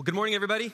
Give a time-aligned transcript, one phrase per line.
[0.00, 0.72] Well, good morning, everybody.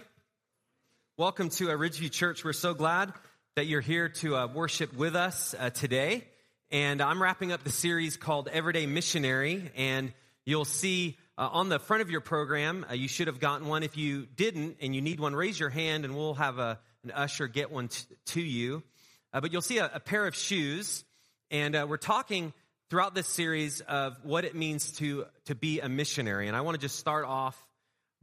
[1.17, 2.45] Welcome to uh, Ridgeview Church.
[2.45, 3.13] We're so glad
[3.57, 6.23] that you're here to uh, worship with us uh, today.
[6.71, 9.73] And I'm wrapping up the series called Everyday Missionary.
[9.75, 10.13] And
[10.45, 13.83] you'll see uh, on the front of your program, uh, you should have gotten one.
[13.83, 17.11] If you didn't and you need one, raise your hand and we'll have a, an
[17.11, 18.85] usher get one t- to you.
[19.33, 21.03] Uh, but you'll see a, a, pair of shoes.
[21.51, 22.53] And we're talking
[22.91, 26.47] throughout this series of what it means to, to be a missionary.
[26.47, 27.61] And I want to just start off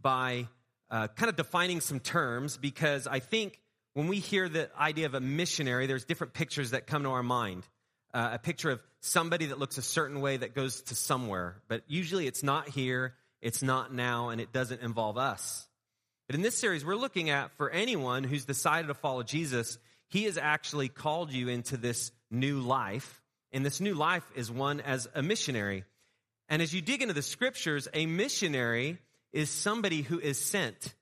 [0.02, 0.48] by
[0.89, 3.60] uh, kind of defining some terms because I think
[3.93, 7.24] when we hear the idea of a missionary, there's different pictures that come to our
[7.24, 7.64] mind.
[8.14, 11.82] Uh, a picture of somebody that looks a certain way that goes to somewhere, but
[11.88, 15.68] usually it's not here, it's not now, and it doesn't involve us.
[16.27, 19.77] But in this series, we're looking at for anyone who's decided to follow Jesus,
[20.10, 23.21] he has actually called you into this new life.
[23.52, 25.83] And this new life is one as a missionary.
[26.50, 29.00] And as you dig into the scriptures, a missionary
[29.33, 30.93] is somebody who is sent.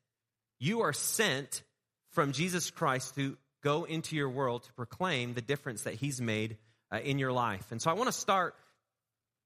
[0.59, 1.63] You are sent
[2.11, 6.57] from Jesus Christ to go into your world to proclaim the difference that he's made
[6.91, 7.71] uh, in your life.
[7.71, 8.55] And so I want to start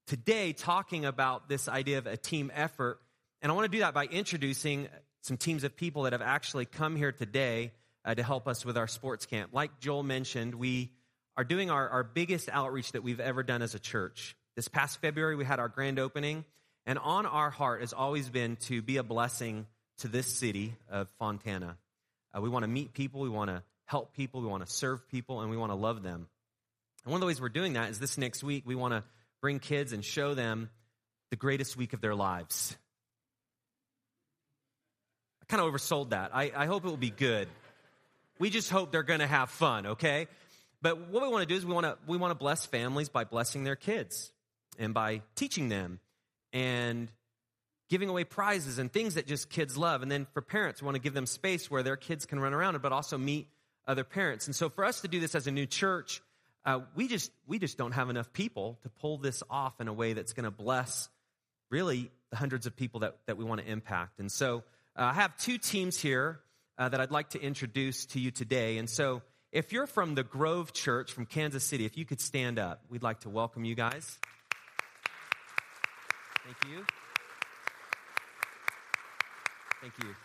[0.07, 2.99] today talking about this idea of a team effort.
[3.41, 4.87] And I want to do that by introducing
[5.21, 7.71] some teams of people that have actually come here today
[8.05, 9.51] uh, to help us with our sports camp.
[9.53, 10.91] Like Joel mentioned, we
[11.35, 14.35] are doing our, our biggest outreach that we've ever done as a church.
[14.55, 16.45] This past February, we had our grand opening.
[16.85, 19.65] And on our heart has always been to be a blessing
[19.99, 21.77] to this city of Fontana.
[22.35, 25.07] Uh, we want to meet people, we want to help people, we want to serve
[25.09, 26.27] people, and we want to love them.
[27.03, 29.03] And one of the ways we're doing that is this next week, we want to
[29.41, 30.69] bring kids and show them
[31.29, 32.75] the greatest week of their lives.
[35.41, 36.31] I kind of oversold that.
[36.33, 37.47] I, I hope it will be good.
[38.39, 40.27] We just hope they're going to have fun, okay?
[40.81, 43.09] But what we want to do is we want to we want to bless families
[43.09, 44.31] by blessing their kids
[44.77, 45.99] and by teaching them
[46.55, 47.11] and
[47.89, 50.01] giving away prizes and things that just kids love.
[50.01, 52.53] And then for parents, we want to give them space where their kids can run
[52.53, 53.49] around, but also meet
[53.85, 54.47] other parents.
[54.47, 56.21] And so for us to do this as a new church,
[56.65, 59.93] uh, we just we just don't have enough people to pull this off in a
[59.93, 61.09] way that's going to bless
[61.69, 64.19] really the hundreds of people that, that we want to impact.
[64.19, 64.63] And so
[64.97, 66.39] uh, I have two teams here
[66.77, 68.77] uh, that I'd like to introduce to you today.
[68.77, 69.21] And so
[69.51, 73.03] if you're from the Grove Church from Kansas City, if you could stand up, we'd
[73.03, 74.19] like to welcome you guys.
[76.71, 76.83] You.
[79.81, 80.15] Thank you.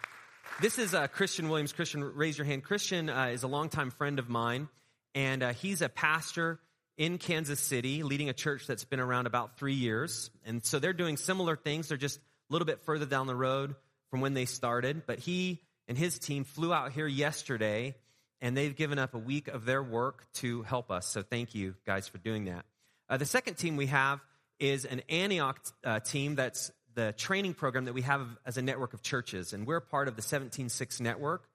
[0.63, 1.73] This is uh, Christian Williams.
[1.73, 2.65] Christian, raise your hand.
[2.65, 4.69] Christian uh, is a longtime friend of mine,
[5.15, 6.59] and uh, he's a pastor
[6.97, 10.31] in Kansas City, leading a church that's been around about three years.
[10.47, 11.89] And so they're doing similar things.
[11.89, 13.75] They're just a little bit further down the road
[14.11, 15.03] from when they started.
[15.07, 17.97] But he and his team flew out here yesterday,
[18.41, 21.07] and they've given up a week of their work to help us.
[21.07, 22.65] So thank you, guys, for doing that.
[23.11, 24.21] Uh, the second team we have
[24.61, 28.95] is an Antioch uh, team that's the training program that we have as a network
[28.95, 29.53] of churches.
[29.53, 31.49] And we're part of the 176 network,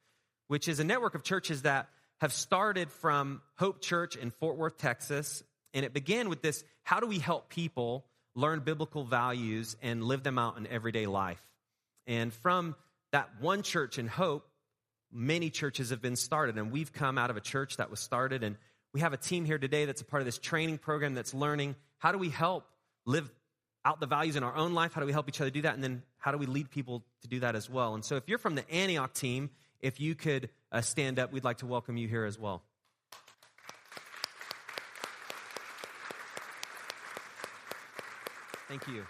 [0.47, 1.89] which is a network of churches that
[2.19, 5.43] have started from Hope Church in Fort Worth, Texas.
[5.73, 10.23] And it began with this how do we help people learn biblical values and live
[10.23, 11.41] them out in everyday life?
[12.07, 12.75] And from
[13.11, 14.47] that one church in Hope,
[15.11, 16.57] many churches have been started.
[16.57, 18.43] And we've come out of a church that was started.
[18.43, 18.55] And
[18.93, 21.75] we have a team here today that's a part of this training program that's learning
[21.97, 22.65] how do we help
[23.05, 23.31] live
[23.83, 24.93] out the values in our own life?
[24.93, 25.75] How do we help each other do that?
[25.75, 27.93] And then how do we lead people to do that as well?
[27.93, 31.43] And so if you're from the Antioch team, if you could uh, stand up, we'd
[31.43, 32.63] like to welcome you here as well.
[38.67, 39.03] Thank you.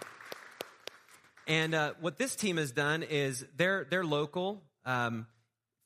[1.46, 5.26] And uh, what this team has done is they're, they're local um,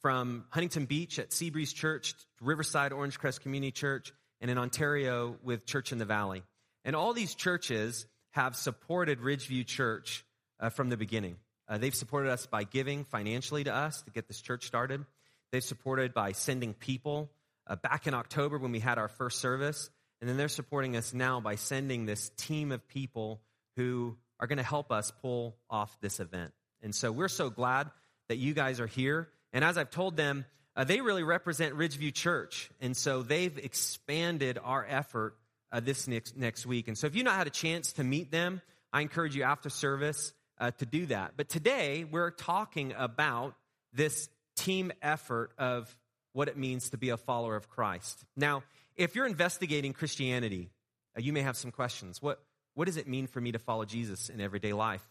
[0.03, 5.66] from Huntington Beach at Seabreeze Church, Riverside Orange Crest Community Church, and in Ontario with
[5.66, 6.43] Church in the Valley.
[6.84, 10.24] And all these churches have supported Ridgeview Church
[10.58, 11.36] uh, from the beginning.
[11.68, 15.04] Uh, they've supported us by giving financially to us to get this church started.
[15.52, 17.30] They've supported by sending people
[17.66, 19.90] uh, back in October when we had our first service.
[20.20, 23.40] And then they're supporting us now by sending this team of people
[23.76, 26.52] who are going to help us pull off this event.
[26.82, 27.90] And so we're so glad
[28.28, 29.28] that you guys are here.
[29.52, 30.44] And as I've told them,
[30.76, 32.70] uh, they really represent Ridgeview Church.
[32.81, 35.37] And so they've expanded our effort
[35.72, 36.88] uh, this next, next week.
[36.88, 38.61] And so if you've not had a chance to meet them,
[38.93, 41.32] I encourage you after service uh, to do that.
[41.37, 43.55] But today we're talking about
[43.93, 45.94] this team effort of
[46.32, 48.25] what it means to be a follower of Christ.
[48.37, 48.62] Now,
[48.96, 50.70] if you're investigating Christianity,
[51.17, 52.20] uh, you may have some questions.
[52.20, 52.40] What,
[52.75, 55.02] what does it mean for me to follow Jesus in everyday life?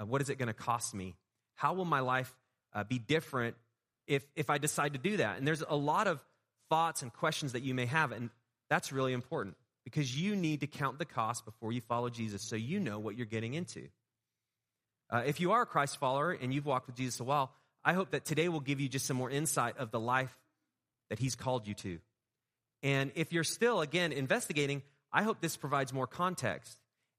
[0.00, 1.16] Uh, what is it going to cost me?
[1.54, 2.34] How will my life
[2.72, 3.56] uh, be different
[4.06, 5.38] if, if I decide to do that?
[5.38, 6.24] And there's a lot of
[6.70, 8.30] thoughts and questions that you may have, and
[8.68, 9.56] that's really important
[9.88, 13.16] because you need to count the cost before you follow Jesus so you know what
[13.16, 13.88] you're getting into.
[15.08, 17.50] Uh, if you are a Christ follower and you've walked with Jesus a while,
[17.82, 20.36] I hope that today will give you just some more insight of the life
[21.08, 22.00] that He's called you to.
[22.82, 26.76] And if you're still, again, investigating, I hope this provides more context.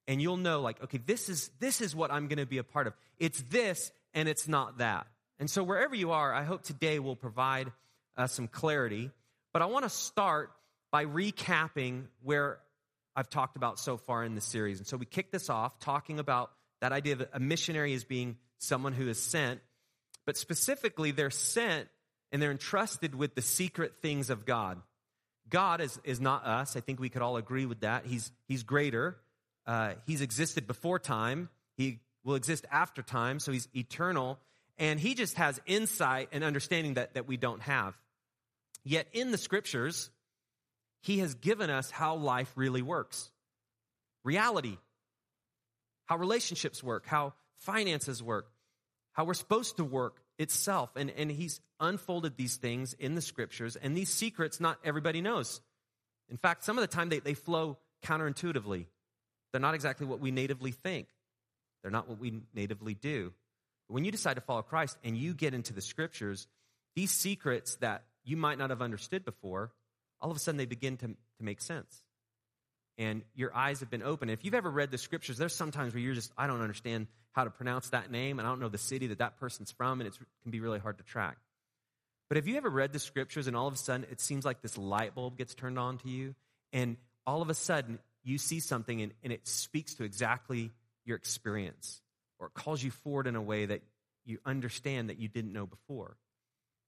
[0.08, 2.64] And you'll know, like, okay, this is, this is what I'm going to be a
[2.64, 2.94] part of.
[3.18, 5.08] It's this and it's not that.
[5.40, 7.72] And so, wherever you are, I hope today will provide
[8.16, 9.10] uh, some clarity.
[9.54, 10.52] But I want to start
[10.92, 12.60] by recapping where
[13.16, 14.80] I've talked about so far in the series.
[14.80, 16.52] And so, we kicked this off talking about
[16.82, 19.60] that idea that a missionary is being someone who is sent,
[20.26, 21.88] but specifically, they're sent
[22.32, 24.82] and they're entrusted with the secret things of God.
[25.50, 26.76] God is, is not us.
[26.76, 28.06] I think we could all agree with that.
[28.06, 29.18] He's, he's greater.
[29.66, 31.50] Uh, he's existed before time.
[31.76, 34.38] He will exist after time, so he's eternal.
[34.78, 37.98] And he just has insight and understanding that, that we don't have.
[38.84, 40.10] Yet in the scriptures,
[41.02, 43.30] he has given us how life really works
[44.24, 44.78] reality,
[46.06, 48.52] how relationships work, how finances work,
[49.14, 50.90] how we're supposed to work itself.
[50.96, 55.62] And, and he's unfolded these things in the scriptures, and these secrets not everybody knows.
[56.30, 58.86] In fact, some of the time they, they flow counterintuitively.
[59.52, 61.08] They're not exactly what we natively think,
[61.82, 63.34] they're not what we natively do.
[63.88, 66.48] But when you decide to follow Christ and you get into the scriptures,
[66.96, 69.72] these secrets that you might not have understood before,
[70.22, 72.04] all of a sudden they begin to, to make sense.
[72.98, 74.32] And your eyes have been opened.
[74.32, 77.46] If you've ever read the scriptures, there's sometimes where you're just, I don't understand how
[77.46, 80.08] to pronounce that name, and I don't know the city that that person's from, and
[80.08, 81.38] it can be really hard to track.
[82.28, 84.62] But have you ever read the scriptures and all of a sudden it seems like
[84.62, 86.36] this light bulb gets turned on to you?
[86.72, 90.72] And all of a sudden you see something and, and it speaks to exactly
[91.06, 92.02] your experience
[92.40, 93.82] or it calls you forward in a way that
[94.26, 96.18] you understand that you didn't know before.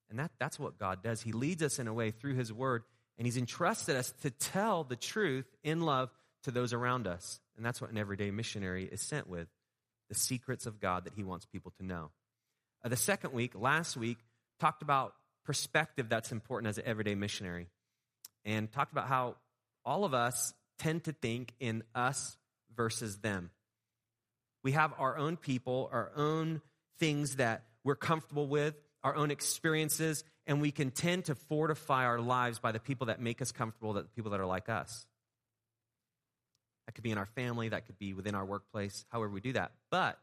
[0.09, 1.21] And that, that's what God does.
[1.21, 2.83] He leads us in a way through His Word,
[3.17, 6.09] and He's entrusted us to tell the truth in love
[6.43, 7.39] to those around us.
[7.57, 9.47] And that's what an everyday missionary is sent with
[10.09, 12.11] the secrets of God that He wants people to know.
[12.83, 14.17] Uh, the second week, last week,
[14.59, 15.13] talked about
[15.45, 17.67] perspective that's important as an everyday missionary
[18.45, 19.35] and talked about how
[19.85, 22.37] all of us tend to think in us
[22.75, 23.51] versus them.
[24.63, 26.61] We have our own people, our own
[26.99, 32.19] things that we're comfortable with, our own experiences, and we can tend to fortify our
[32.19, 35.05] lives by the people that make us comfortable, that the people that are like us.
[36.85, 39.53] That could be in our family, that could be within our workplace, however we do
[39.53, 39.71] that.
[39.91, 40.17] But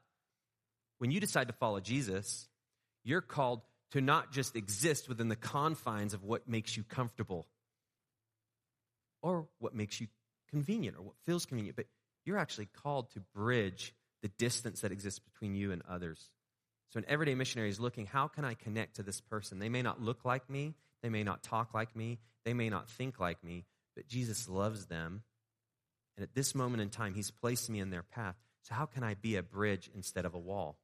[0.99, 2.49] when you decide to follow Jesus,
[3.05, 3.63] you're called
[3.93, 7.47] to not just exist within the confines of what makes you comfortable
[9.23, 10.09] or what makes you
[10.51, 11.87] convenient or what feels convenient, but
[12.25, 16.31] you're actually called to bridge the distance that exists between you and others.
[16.91, 19.59] So, an everyday missionary is looking, how can I connect to this person?
[19.59, 22.89] They may not look like me, they may not talk like me, they may not
[22.89, 25.23] think like me, but Jesus loves them.
[26.17, 28.37] And at this moment in time, He's placed me in their path.
[28.63, 30.79] So, how can I be a bridge instead of a wall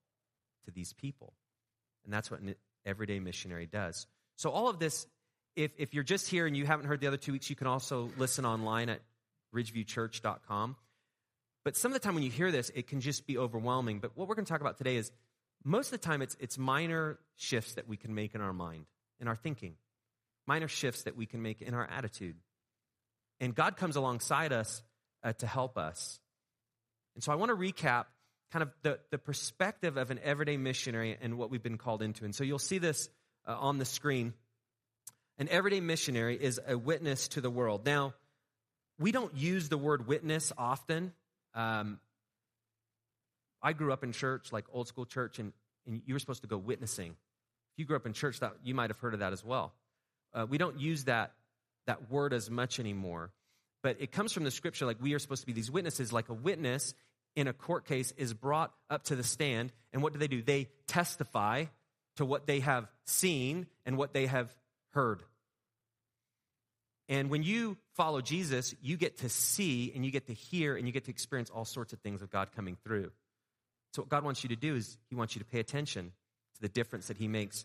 [0.66, 1.32] to these people?
[2.04, 2.54] And that's what an
[2.84, 4.06] everyday missionary does.
[4.36, 5.06] So, all of this,
[5.56, 7.66] if, if you're just here and you haven't heard the other two weeks, you can
[7.66, 9.00] also listen online at
[9.54, 10.76] ridgeviewchurch.com.
[11.64, 14.00] But some of the time when you hear this, it can just be overwhelming.
[14.00, 15.10] But what we're going to talk about today is
[15.64, 18.84] most of the time it's, it's minor shifts that we can make in our mind,
[19.18, 19.74] in our thinking,
[20.46, 22.36] minor shifts that we can make in our attitude.
[23.40, 24.82] And God comes alongside us
[25.22, 26.20] uh, to help us.
[27.14, 28.04] And so I want to recap
[28.52, 32.24] kind of the, the perspective of an everyday missionary and what we've been called into.
[32.24, 33.08] And so you'll see this
[33.46, 34.34] uh, on the screen.
[35.38, 37.84] An everyday missionary is a witness to the world.
[37.84, 38.14] Now,
[38.98, 41.12] we don't use the word witness often.
[41.54, 41.98] Um,
[43.60, 45.52] I grew up in church, like old school church, and,
[45.86, 47.10] and you were supposed to go witnessing.
[47.10, 49.72] If you grew up in church, that you might have heard of that as well.
[50.32, 51.32] Uh, we don't use that
[51.86, 53.30] that word as much anymore,
[53.82, 54.86] but it comes from the scripture.
[54.86, 56.12] Like we are supposed to be these witnesses.
[56.12, 56.94] Like a witness
[57.36, 60.42] in a court case is brought up to the stand, and what do they do?
[60.42, 61.66] They testify
[62.16, 64.54] to what they have seen and what they have
[64.92, 65.22] heard.
[67.08, 70.86] And when you follow Jesus, you get to see and you get to hear and
[70.86, 73.10] you get to experience all sorts of things of God coming through.
[73.94, 76.12] So, what God wants you to do is He wants you to pay attention
[76.56, 77.64] to the difference that He makes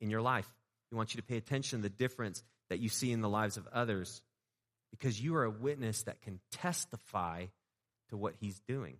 [0.00, 0.48] in your life.
[0.90, 3.56] He wants you to pay attention to the difference that you see in the lives
[3.56, 4.20] of others
[4.90, 7.46] because you are a witness that can testify
[8.08, 8.96] to what he's doing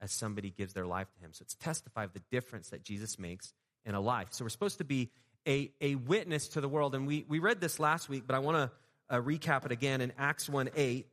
[0.00, 1.32] as somebody gives their life to him.
[1.34, 3.52] So it's testify of the difference that Jesus makes
[3.84, 4.28] in a life.
[4.30, 5.10] So we're supposed to be
[5.46, 6.94] a, a witness to the world.
[6.94, 10.00] And we, we read this last week, but I want to uh, recap it again.
[10.00, 11.06] In Acts 1 8,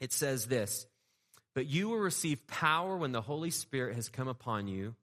[0.00, 0.86] it says this
[1.56, 4.94] But you will receive power when the Holy Spirit has come upon you,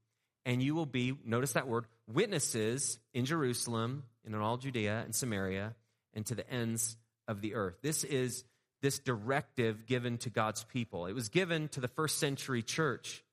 [0.46, 5.16] and you will be, notice that word, witnesses in Jerusalem, and in all Judea and
[5.16, 5.74] Samaria,
[6.14, 6.96] and to the ends
[7.28, 7.78] of the earth.
[7.82, 8.44] This is
[8.84, 11.08] this directive given to God's people.
[11.08, 13.24] It was given to the first century church,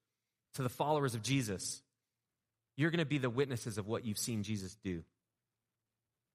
[0.55, 1.83] to the followers of Jesus.
[2.79, 5.05] you're going to be the witnesses of what you've seen Jesus do.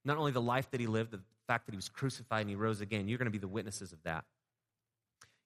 [0.04, 2.56] Not only the life that he lived, the fact that he was crucified and he
[2.56, 4.26] rose again, you're going to be the witnesses of that.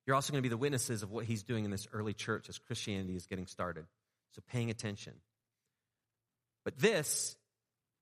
[0.09, 2.49] You're also going to be the witnesses of what he's doing in this early church
[2.49, 3.85] as Christianity is getting started.
[4.31, 5.13] So paying attention.
[6.65, 7.35] But this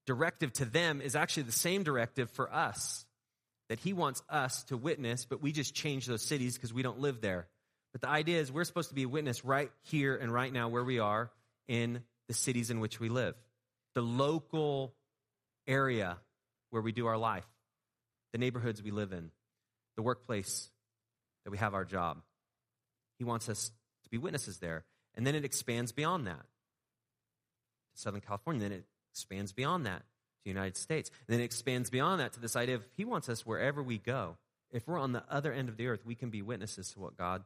[0.06, 3.06] directive to them is actually the same directive for us
[3.68, 7.02] that he wants us to witness, but we just change those cities because we don't
[7.02, 7.50] live there.
[7.92, 10.70] But the idea is we're supposed to be a witness right here and right now
[10.70, 11.30] where we are
[11.68, 13.36] in the cities in which we live,
[13.96, 14.94] the local
[15.68, 16.16] area
[16.70, 17.44] where we do our life,
[18.32, 19.30] the neighborhoods we live in,
[19.98, 20.70] the workplace
[21.48, 22.18] that we have our job.
[23.18, 23.72] He wants us
[24.04, 24.84] to be witnesses there.
[25.16, 28.62] And then it expands beyond that to Southern California.
[28.64, 31.10] Then it expands beyond that to the United States.
[31.26, 33.98] And then it expands beyond that to this idea of He wants us wherever we
[33.98, 34.36] go.
[34.74, 37.16] If we're on the other end of the earth, we can be witnesses to what
[37.16, 37.46] God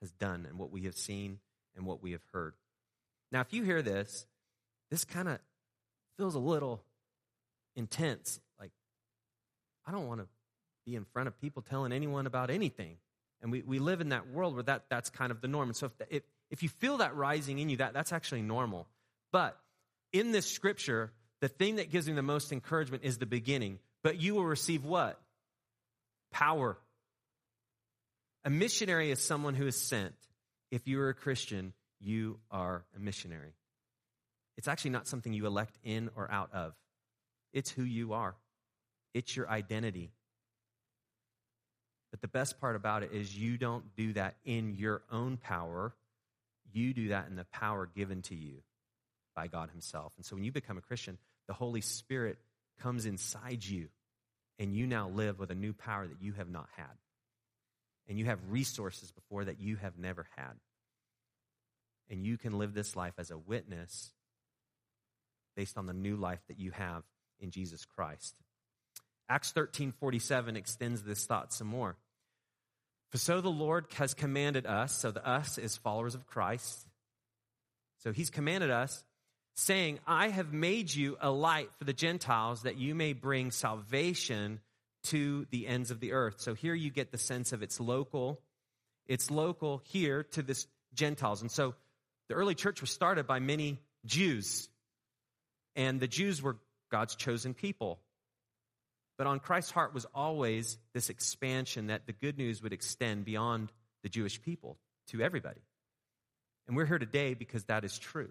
[0.00, 1.38] has done and what we have seen
[1.76, 2.54] and what we have heard.
[3.30, 4.26] Now, if you hear this,
[4.90, 5.38] this kind of
[6.16, 6.82] feels a little
[7.76, 8.40] intense.
[8.58, 8.72] Like,
[9.86, 10.26] I don't want to
[10.84, 12.96] be in front of people telling anyone about anything.
[13.42, 15.68] And we, we live in that world where that, that's kind of the norm.
[15.68, 18.86] And so if, if, if you feel that rising in you, that, that's actually normal.
[19.32, 19.58] But
[20.12, 23.80] in this scripture, the thing that gives me the most encouragement is the beginning.
[24.02, 25.20] But you will receive what?
[26.32, 26.78] Power.
[28.44, 30.14] A missionary is someone who is sent.
[30.70, 33.54] If you are a Christian, you are a missionary.
[34.56, 36.74] It's actually not something you elect in or out of,
[37.52, 38.34] it's who you are,
[39.12, 40.12] it's your identity.
[42.14, 45.92] But the best part about it is you don't do that in your own power.
[46.72, 48.58] You do that in the power given to you
[49.34, 50.12] by God Himself.
[50.16, 51.18] And so when you become a Christian,
[51.48, 52.38] the Holy Spirit
[52.80, 53.88] comes inside you,
[54.60, 56.96] and you now live with a new power that you have not had.
[58.08, 60.52] And you have resources before that you have never had.
[62.08, 64.12] And you can live this life as a witness
[65.56, 67.02] based on the new life that you have
[67.40, 68.36] in Jesus Christ.
[69.28, 71.96] Acts 13 47 extends this thought some more.
[73.14, 76.84] For so the Lord has commanded us, so the us is followers of Christ.
[77.98, 79.04] So he's commanded us,
[79.54, 84.58] saying, I have made you a light for the Gentiles that you may bring salvation
[85.04, 86.40] to the ends of the earth.
[86.40, 88.40] So here you get the sense of it's local.
[89.06, 91.40] It's local here to this Gentiles.
[91.40, 91.76] And so
[92.28, 94.68] the early church was started by many Jews.
[95.76, 96.56] And the Jews were
[96.90, 98.00] God's chosen people.
[99.16, 103.72] But on Christ's heart was always this expansion that the good news would extend beyond
[104.02, 104.78] the Jewish people
[105.08, 105.60] to everybody.
[106.66, 108.30] And we're here today because that is true.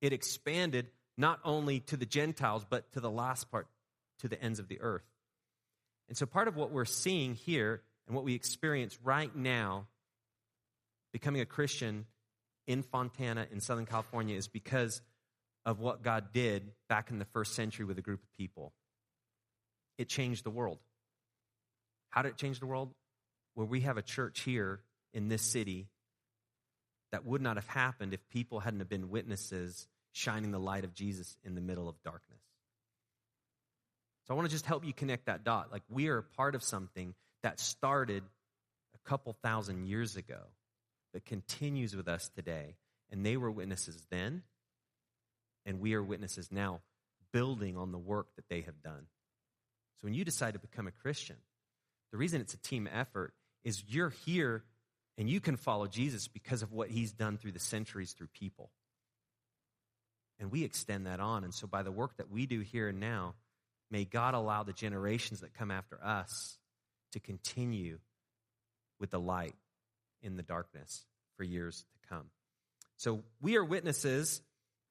[0.00, 0.86] It expanded
[1.18, 3.66] not only to the Gentiles, but to the last part,
[4.20, 5.04] to the ends of the earth.
[6.08, 9.86] And so part of what we're seeing here and what we experience right now,
[11.12, 12.06] becoming a Christian
[12.66, 15.02] in Fontana, in Southern California, is because
[15.66, 18.72] of what God did back in the first century with a group of people
[20.00, 20.78] it changed the world.
[22.08, 22.90] How did it change the world?
[23.54, 24.80] Where we have a church here
[25.12, 25.88] in this city
[27.12, 30.94] that would not have happened if people hadn't have been witnesses shining the light of
[30.94, 32.40] Jesus in the middle of darkness.
[34.26, 35.70] So I want to just help you connect that dot.
[35.70, 38.22] Like we are part of something that started
[38.94, 40.40] a couple thousand years ago,
[41.12, 42.76] that continues with us today.
[43.10, 44.44] And they were witnesses then,
[45.66, 46.80] and we are witnesses now,
[47.32, 49.06] building on the work that they have done.
[50.00, 51.36] So when you decide to become a Christian,
[52.12, 54.64] the reason it's a team effort is you're here
[55.18, 58.70] and you can follow Jesus because of what he's done through the centuries through people.
[60.38, 61.44] And we extend that on.
[61.44, 63.34] And so by the work that we do here and now,
[63.90, 66.56] may God allow the generations that come after us
[67.12, 67.98] to continue
[68.98, 69.54] with the light
[70.22, 71.04] in the darkness
[71.36, 72.24] for years to come.
[72.96, 74.40] So we are witnesses.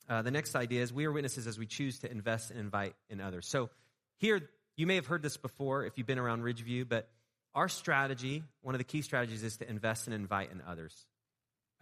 [0.07, 2.93] Uh, the next idea is we are witnesses as we choose to invest and invite
[3.09, 3.47] in others.
[3.47, 3.69] So
[4.17, 4.49] here,
[4.79, 7.09] you may have heard this before if you've been around Ridgeview, but
[7.53, 11.05] our strategy, one of the key strategies, is to invest and invite in others.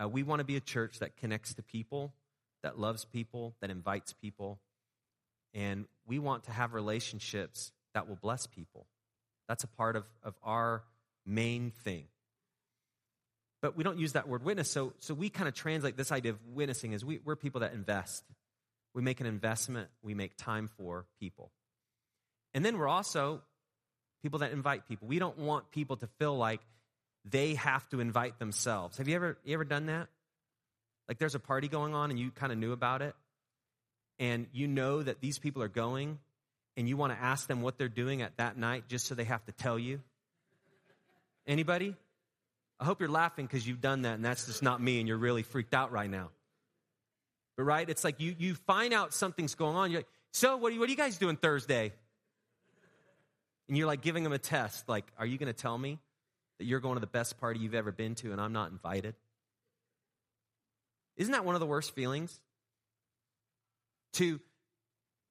[0.01, 2.11] Uh, we want to be a church that connects to people,
[2.63, 4.59] that loves people, that invites people,
[5.53, 8.87] and we want to have relationships that will bless people.
[9.47, 10.83] That's a part of, of our
[11.23, 12.05] main thing.
[13.61, 16.31] But we don't use that word witness, so, so we kind of translate this idea
[16.31, 18.23] of witnessing as we, we're people that invest.
[18.95, 21.51] We make an investment, we make time for people.
[22.57, 23.43] And then we're also
[24.23, 25.07] people that invite people.
[25.07, 26.59] We don't want people to feel like
[27.23, 28.97] they have to invite themselves.
[28.97, 30.07] Have you ever you ever done that?
[31.07, 33.13] Like there's a party going on and you kind of knew about it
[34.17, 36.17] and you know that these people are going
[36.75, 39.25] and you want to ask them what they're doing at that night just so they
[39.25, 40.01] have to tell you?
[41.45, 41.95] Anybody?
[42.79, 45.17] I hope you're laughing because you've done that and that's just not me and you're
[45.17, 46.31] really freaked out right now.
[47.55, 49.91] But right, it's like you you find out something's going on.
[49.91, 51.93] You're like, so what are you, what are you guys doing Thursday?
[53.67, 54.87] And you're like giving them a test.
[54.87, 55.99] Like, are you going to tell me
[56.59, 59.15] that you're going to the best party you've ever been to and I'm not invited?
[61.17, 62.39] Isn't that one of the worst feelings?
[64.13, 64.39] To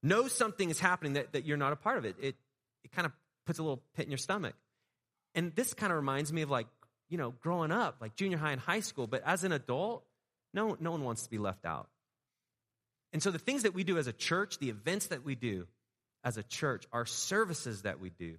[0.03, 2.17] know something is happening that, that you're not a part of it.
[2.21, 2.37] It,
[2.85, 3.13] it kind of
[3.47, 4.55] puts a little pit in your stomach.
[5.35, 6.67] And this kind of reminds me of like,
[7.09, 10.05] you know, growing up, like junior high and high school, but as an adult,
[10.53, 11.89] no, no one wants to be left out.
[13.13, 15.67] And so the things that we do as a church, the events that we do
[16.27, 18.35] as a church, our services that we do,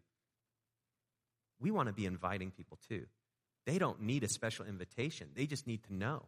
[1.62, 3.06] we want to be inviting people too.
[3.66, 6.26] They don't need a special invitation, they just need to know.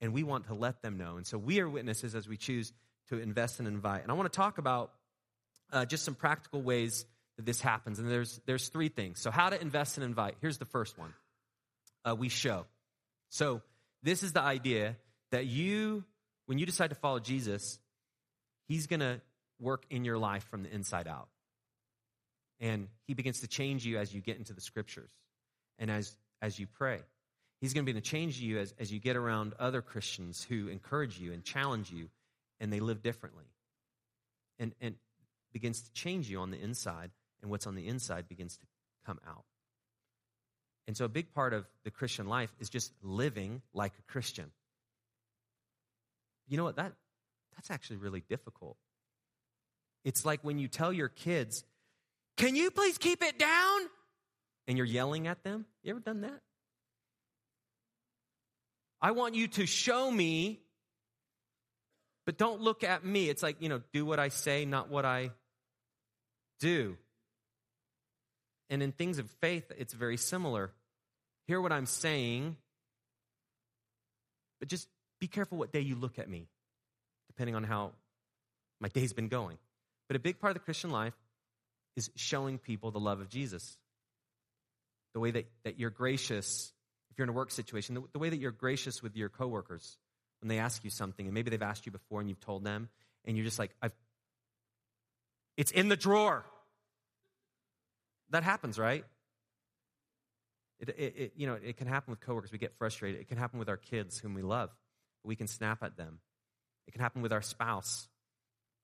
[0.00, 1.16] And we want to let them know.
[1.16, 2.72] And so we are witnesses as we choose
[3.08, 4.02] to invest and invite.
[4.02, 4.90] And I want to talk about
[5.70, 7.04] uh, just some practical ways
[7.36, 8.00] that this happens.
[8.00, 9.20] And there's, there's three things.
[9.20, 10.36] So, how to invest and invite.
[10.40, 11.12] Here's the first one
[12.04, 12.64] uh, we show.
[13.28, 13.62] So,
[14.02, 14.96] this is the idea
[15.30, 16.02] that you,
[16.46, 17.78] when you decide to follow Jesus,
[18.66, 19.20] He's going to
[19.62, 21.28] work in your life from the inside out.
[22.60, 25.10] And He begins to change you as you get into the scriptures
[25.78, 27.00] and as, as you pray.
[27.60, 30.68] He's going to be to change you as, as you get around other Christians who
[30.68, 32.08] encourage you and challenge you
[32.60, 33.44] and they live differently.
[34.58, 34.94] And, and
[35.52, 37.10] begins to change you on the inside,
[37.42, 38.66] and what's on the inside begins to
[39.06, 39.44] come out.
[40.86, 44.50] And so, a big part of the Christian life is just living like a Christian.
[46.48, 46.76] You know what?
[46.76, 46.92] That,
[47.54, 48.76] that's actually really difficult.
[50.04, 51.64] It's like when you tell your kids,
[52.36, 53.80] Can you please keep it down?
[54.66, 55.66] And you're yelling at them.
[55.82, 56.40] You ever done that?
[59.00, 60.60] I want you to show me,
[62.24, 63.28] but don't look at me.
[63.28, 65.32] It's like, you know, do what I say, not what I
[66.60, 66.96] do.
[68.70, 70.70] And in things of faith, it's very similar.
[71.48, 72.56] Hear what I'm saying,
[74.60, 76.46] but just be careful what day you look at me,
[77.26, 77.90] depending on how
[78.80, 79.58] my day's been going.
[80.12, 81.14] But a big part of the Christian life
[81.96, 83.78] is showing people the love of Jesus.
[85.14, 86.70] The way that, that you're gracious,
[87.10, 89.96] if you're in a work situation, the, the way that you're gracious with your coworkers
[90.42, 92.90] when they ask you something, and maybe they've asked you before and you've told them,
[93.24, 93.94] and you're just like, I've,
[95.56, 96.44] it's in the drawer.
[98.32, 99.06] That happens, right?
[100.78, 102.52] It, it, it, you know, it can happen with coworkers.
[102.52, 103.18] We get frustrated.
[103.22, 104.68] It can happen with our kids whom we love.
[105.24, 106.18] We can snap at them.
[106.86, 108.08] It can happen with our spouse.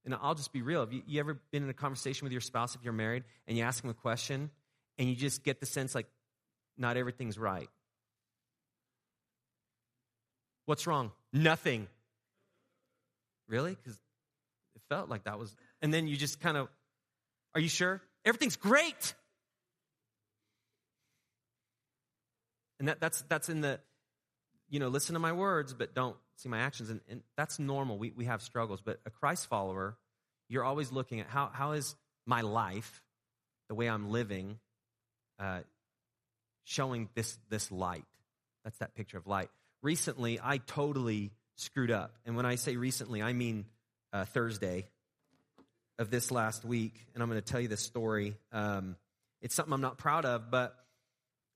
[0.04, 0.80] And I'll just be real.
[0.80, 3.58] Have you, you ever been in a conversation with your spouse if you're married and
[3.58, 4.50] you ask them a question
[4.98, 6.06] and you just get the sense like
[6.76, 7.68] not everything's right?
[10.66, 11.12] What's wrong?
[11.32, 11.88] Nothing.
[13.48, 13.74] Really?
[13.74, 13.98] Because
[14.74, 15.54] it felt like that was.
[15.80, 16.68] And then you just kind of,
[17.54, 18.02] are you sure?
[18.24, 19.14] Everything's great.
[22.78, 23.80] And that, that's, that's in the,
[24.68, 26.90] you know, listen to my words, but don't see my actions.
[26.90, 27.98] And, and that's normal.
[27.98, 28.81] We, we have struggles.
[28.81, 29.96] But a Christ follower,
[30.48, 31.94] you're always looking at how, how is
[32.26, 33.02] my life,
[33.68, 34.59] the way I'm living,
[35.38, 35.61] uh,
[36.64, 38.04] showing this, this light.
[38.64, 39.48] That's that picture of light.
[39.83, 42.14] Recently, I totally screwed up.
[42.26, 43.64] And when I say recently, I mean
[44.12, 44.87] uh, Thursday
[45.98, 46.94] of this last week.
[47.14, 48.37] And I'm going to tell you this story.
[48.52, 48.96] Um,
[49.40, 50.74] it's something I'm not proud of, but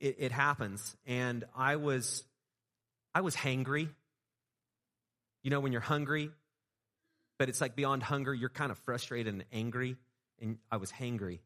[0.01, 0.97] it, it happens.
[1.07, 2.25] And I was,
[3.15, 3.89] I was hangry.
[5.43, 6.31] You know, when you're hungry,
[7.39, 9.97] but it's like beyond hunger, you're kind of frustrated and angry.
[10.41, 11.41] And I was hangry.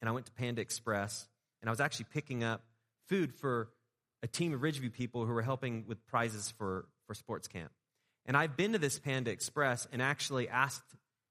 [0.00, 1.26] And I went to Panda Express,
[1.60, 2.62] and I was actually picking up
[3.08, 3.70] food for
[4.22, 7.72] a team of Ridgeview people who were helping with prizes for, for sports camp.
[8.26, 10.84] And I've been to this Panda Express and actually asked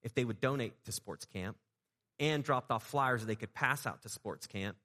[0.03, 1.57] if they would donate to sports camp
[2.19, 4.77] and dropped off flyers they could pass out to sports camp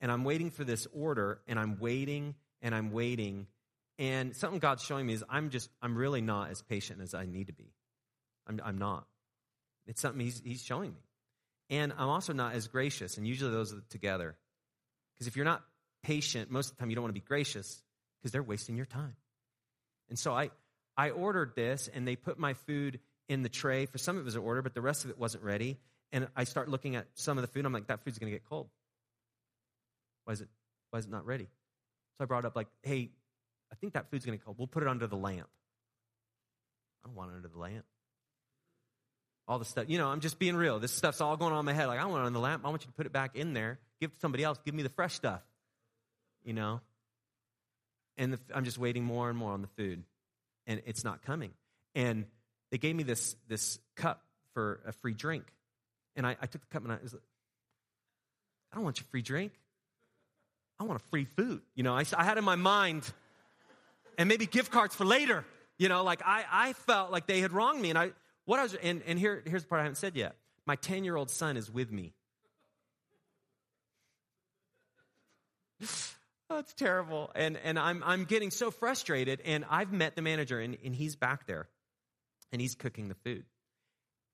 [0.00, 3.46] and I'm waiting for this order, and I'm waiting and I'm waiting.
[4.00, 7.26] And something God's showing me is I'm just, I'm really not as patient as I
[7.26, 7.74] need to be.
[8.48, 9.06] I'm, I'm not.
[9.86, 11.00] It's something he's, he's showing me.
[11.68, 14.36] And I'm also not as gracious, and usually those are together.
[15.14, 15.62] Because if you're not
[16.02, 17.82] patient, most of the time you don't want to be gracious
[18.18, 19.16] because they're wasting your time.
[20.08, 20.50] And so I,
[20.96, 23.84] I ordered this, and they put my food in the tray.
[23.84, 25.78] For some of it was an order, but the rest of it wasn't ready.
[26.10, 27.66] And I start looking at some of the food.
[27.66, 28.68] I'm like, that food's going to get cold.
[30.24, 30.48] Why is it,
[30.90, 31.44] why is it not ready?
[32.16, 33.10] So I brought up, like, hey,
[33.72, 34.58] I think that food's going to cold.
[34.58, 35.48] We'll put it under the lamp.
[37.02, 37.84] I don't want it under the lamp.
[39.48, 40.78] All the stuff, you know, I'm just being real.
[40.78, 41.86] This stuff's all going on in my head.
[41.86, 42.64] Like, I want it on the lamp.
[42.64, 43.78] I want you to put it back in there.
[44.00, 44.58] Give it to somebody else.
[44.64, 45.42] Give me the fresh stuff,
[46.44, 46.80] you know?
[48.16, 50.04] And the, I'm just waiting more and more on the food,
[50.66, 51.52] and it's not coming.
[51.94, 52.26] And
[52.70, 54.22] they gave me this, this cup
[54.54, 55.44] for a free drink.
[56.16, 57.22] And I, I took the cup and I was like,
[58.72, 59.52] I don't want your free drink.
[60.78, 61.62] I want a free food.
[61.74, 63.10] You know, I, I had in my mind,
[64.20, 65.46] and maybe gift cards for later,
[65.78, 67.88] You know, like I, I felt like they had wronged me.
[67.88, 68.10] And I,
[68.44, 70.36] what I was, and, and here, here's the part I haven't said yet.
[70.66, 72.12] My 10 year old son is with me.
[76.50, 77.30] That's terrible.
[77.34, 79.40] And, and I'm, I'm getting so frustrated.
[79.46, 81.66] And I've met the manager, and, and he's back there,
[82.52, 83.46] and he's cooking the food.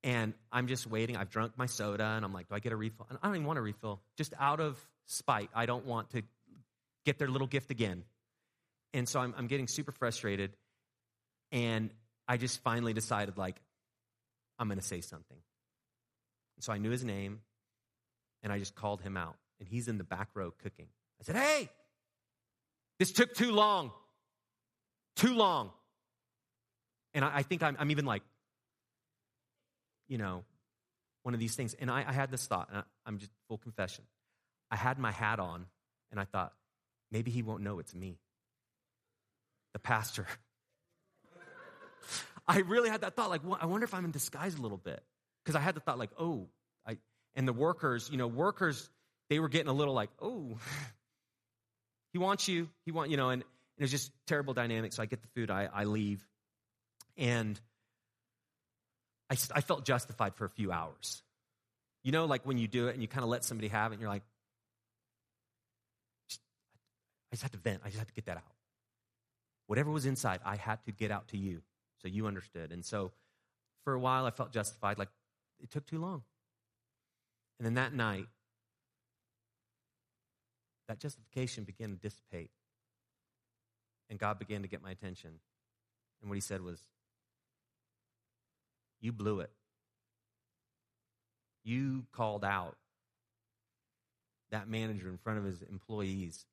[0.03, 1.16] And I'm just waiting.
[1.16, 3.07] I've drunk my soda, and I'm like, do I get a refill?
[3.09, 4.01] And I don't even want a refill.
[4.16, 6.22] Just out of spite, I don't want to
[7.05, 8.03] get their little gift again.
[8.94, 10.53] And so I'm, I'm getting super frustrated.
[11.53, 11.90] And
[12.29, 13.57] I just finally decided, like,
[14.59, 15.38] I'm going to say something.
[16.57, 17.40] And so I knew his name,
[18.42, 19.37] and I just called him out.
[19.61, 20.87] And he's in the back row cooking.
[21.20, 21.68] I said, Hey,
[22.99, 23.92] this took too long.
[25.16, 25.70] Too long.
[27.14, 28.22] And I, I think I'm, I'm, even like,
[30.09, 30.44] you know,
[31.22, 31.75] one of these things.
[31.75, 34.05] And I, I had this thought, and I, I'm just full confession.
[34.70, 35.66] I had my hat on,
[36.11, 36.53] and I thought,
[37.11, 38.18] maybe he won't know it's me,
[39.77, 40.27] the pastor.
[42.49, 44.79] I really had that thought, like, well, I wonder if I'm in disguise a little
[44.79, 45.03] bit.
[45.45, 46.49] Because I had the thought, like, oh,
[46.87, 46.97] I,
[47.35, 48.89] and the workers, you know, workers,
[49.29, 50.57] they were getting a little like, oh,
[52.15, 52.71] he wants you.
[52.87, 53.45] He want, you know, and, and
[53.77, 54.95] it was just terrible dynamic.
[54.95, 56.27] So I get the food, I, I leave.
[57.19, 57.61] And
[59.31, 61.23] I, I felt justified for a few hours.
[62.03, 63.97] You know, like when you do it and you kind of let somebody have it
[63.97, 64.23] and you're like,
[67.31, 67.83] I just had to vent.
[67.85, 68.56] I just had to get that out.
[69.66, 71.62] Whatever was inside, I had to get out to you
[72.00, 72.72] so you understood.
[72.72, 73.12] And so
[73.85, 75.09] for a while, I felt justified, like
[75.61, 76.22] it took too long.
[77.59, 78.26] And then that night,
[80.88, 82.50] that justification began to dissipate.
[84.09, 85.40] And God began to get my attention.
[86.20, 86.81] And what he said was,
[89.00, 89.50] You blew it.
[91.64, 92.76] You called out
[94.52, 96.46] that manager in front of his employees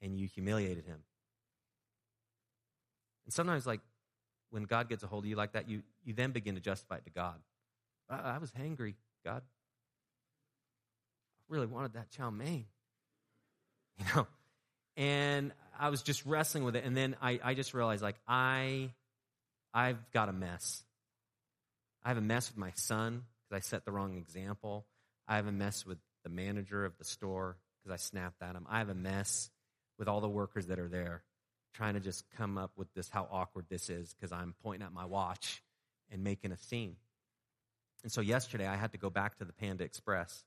[0.00, 1.00] and you humiliated him.
[3.24, 3.80] And sometimes, like,
[4.50, 6.96] when God gets a hold of you like that, you, you then begin to justify
[6.96, 7.34] it to God.
[8.08, 9.42] I, I was hangry, God.
[11.38, 12.66] I really wanted that chow mein.
[13.98, 14.26] You know?
[14.96, 16.84] And I was just wrestling with it.
[16.84, 18.90] And then I, I just realized, like, I,
[19.72, 20.82] I've got a mess.
[22.04, 24.86] I have a mess with my son because I set the wrong example.
[25.26, 28.66] I have a mess with the manager of the store because I snapped at him.
[28.68, 29.50] I have a mess
[29.98, 31.22] with all the workers that are there
[31.74, 34.92] trying to just come up with this how awkward this is because I'm pointing at
[34.92, 35.62] my watch
[36.10, 36.96] and making a scene.
[38.02, 40.44] And so yesterday I had to go back to the Panda Express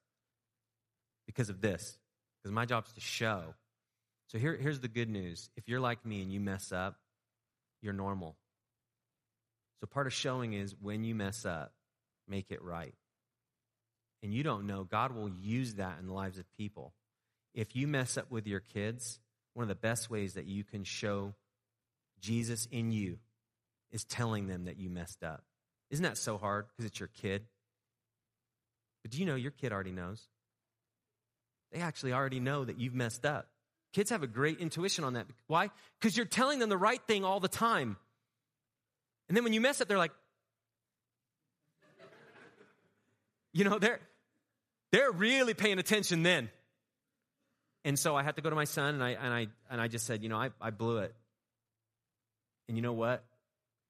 [1.26, 1.98] because of this,
[2.42, 3.56] because my job is to show.
[4.28, 6.96] So here, here's the good news if you're like me and you mess up,
[7.82, 8.36] you're normal.
[9.80, 11.74] So part of showing is when you mess up,
[12.28, 12.96] make it right.
[14.24, 16.94] And you don't know, God will use that in the lives of people.
[17.54, 19.20] If you mess up with your kids,
[19.58, 21.34] one of the best ways that you can show
[22.22, 23.18] Jesus in you
[23.92, 25.44] is telling them that you messed up.
[25.90, 27.44] Isn't that so hard because it's your kid?
[29.02, 30.22] But do you know your kid already knows?
[31.72, 33.48] They actually already know that you've messed up.
[33.94, 35.26] Kids have a great intuition on that.
[35.48, 35.72] Why?
[36.00, 37.98] Because you're telling them the right thing all the time.
[39.28, 40.14] And then when you mess up, they're like,
[43.54, 44.02] you know, they're
[44.92, 46.52] they're really paying attention then.
[47.88, 49.88] And so I had to go to my son and I, and I, and I
[49.88, 51.16] just said, you know, I, I blew it.
[52.68, 53.24] And you know what?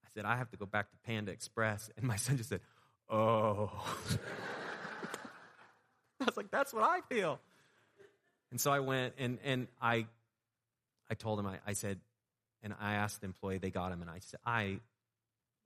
[0.06, 1.90] I said, I have to go back to Panda Express.
[1.98, 2.62] And my son just said,
[3.10, 3.72] oh.
[6.22, 7.40] I was like, that's what I feel.
[8.52, 10.06] And so I went and, and I,
[11.10, 12.00] I told him, I, I said,
[12.62, 14.80] and I asked the employee, they got him, and I said, I,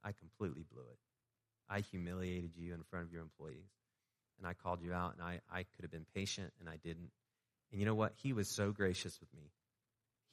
[0.05, 0.99] I completely blew it.
[1.69, 3.67] I humiliated you in front of your employees.
[4.37, 7.11] And I called you out, and I, I could have been patient, and I didn't.
[7.71, 8.13] And you know what?
[8.15, 9.51] He was so gracious with me.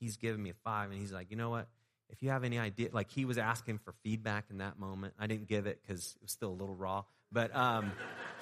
[0.00, 1.68] He's given me a five, and he's like, you know what?
[2.10, 5.14] If you have any idea, like he was asking for feedback in that moment.
[5.18, 7.92] I didn't give it because it was still a little raw, but um,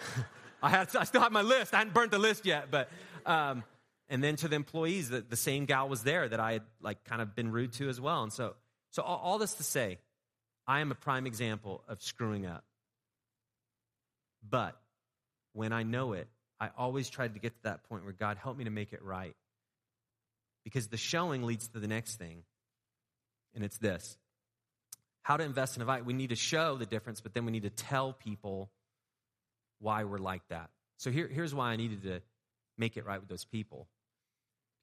[0.62, 1.74] I had I still have my list.
[1.74, 2.88] I hadn't burnt the list yet, but
[3.24, 3.64] um,
[4.08, 7.04] and then to the employees, that the same gal was there that I had like
[7.04, 8.22] kind of been rude to as well.
[8.22, 8.54] And so,
[8.90, 9.98] so all, all this to say,
[10.66, 12.64] I am a prime example of screwing up.
[14.48, 14.76] But
[15.54, 16.28] when I know it,
[16.60, 19.02] I always tried to get to that point where God helped me to make it
[19.02, 19.36] right.
[20.64, 22.42] Because the showing leads to the next thing,
[23.54, 24.16] and it's this
[25.26, 27.64] how to invest in a We need to show the difference, but then we need
[27.64, 28.70] to tell people
[29.80, 30.70] why we're like that.
[30.98, 32.22] So here, here's why I needed to
[32.78, 33.88] make it right with those people.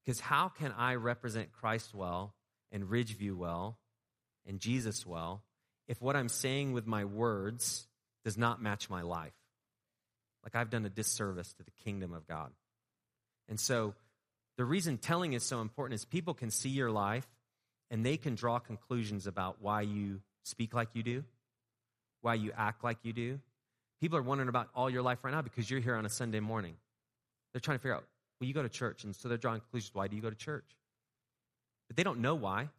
[0.03, 2.35] Because how can I represent Christ well
[2.73, 3.79] and Ridgeview well
[4.45, 5.43] and Jesus well
[5.87, 7.87] if what I'm saying with my words
[8.25, 9.31] does not match my life?
[10.43, 12.51] Like I've done a disservice to the kingdom of God.
[13.49, 13.93] And so
[14.57, 17.27] the reason telling is so important is people can see your life
[17.89, 21.23] and they can draw conclusions about why you speak like you do,
[22.21, 23.39] why you act like you do.
[24.01, 26.39] People are wondering about all your life right now because you're here on a Sunday
[26.39, 26.75] morning.
[27.53, 28.03] They're trying to figure out,
[28.39, 29.03] well, you go to church.
[29.03, 29.93] And so they're drawing conclusions.
[29.93, 30.65] Why do you go to church?
[31.87, 32.69] But they don't know why.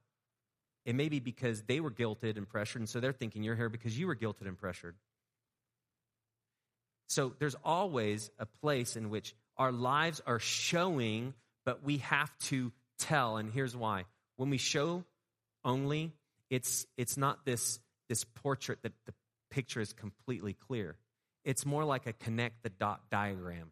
[0.85, 3.71] It may be because they were guilted and pressured, and so they're thinking you're here
[3.71, 4.97] because you were guilted and pressured.
[7.09, 12.73] So there's always a place in which our lives are showing, but we have to
[12.99, 13.37] tell.
[13.37, 14.05] And here's why.
[14.37, 15.05] When we show
[15.65, 16.13] only,
[16.51, 19.15] it's, it's not this, this portrait that the
[19.51, 20.97] picture is completely clear.
[21.45, 23.71] It's more like a connect the dot diagram.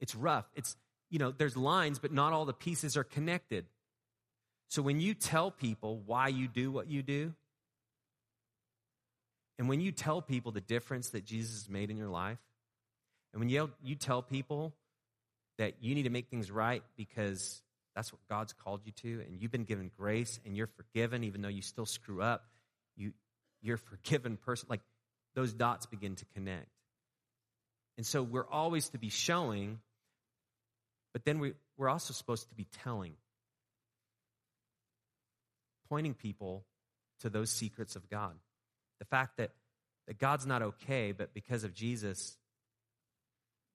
[0.00, 0.46] It's rough.
[0.54, 0.76] It's,
[1.10, 3.66] you know, there's lines, but not all the pieces are connected.
[4.68, 7.34] So when you tell people why you do what you do,
[9.58, 12.38] and when you tell people the difference that Jesus has made in your life,
[13.32, 14.74] and when you, you tell people
[15.58, 17.62] that you need to make things right because
[17.94, 21.40] that's what God's called you to, and you've been given grace and you're forgiven even
[21.40, 22.44] though you still screw up,
[22.96, 23.12] you,
[23.62, 24.66] you're forgiven person.
[24.68, 24.82] Like
[25.34, 26.68] those dots begin to connect.
[27.96, 29.80] And so we're always to be showing,
[31.14, 33.14] but then we, we're also supposed to be telling
[35.88, 36.64] pointing people
[37.20, 38.34] to those secrets of God.
[38.98, 39.50] The fact that,
[40.06, 42.36] that God's not okay, but because of Jesus,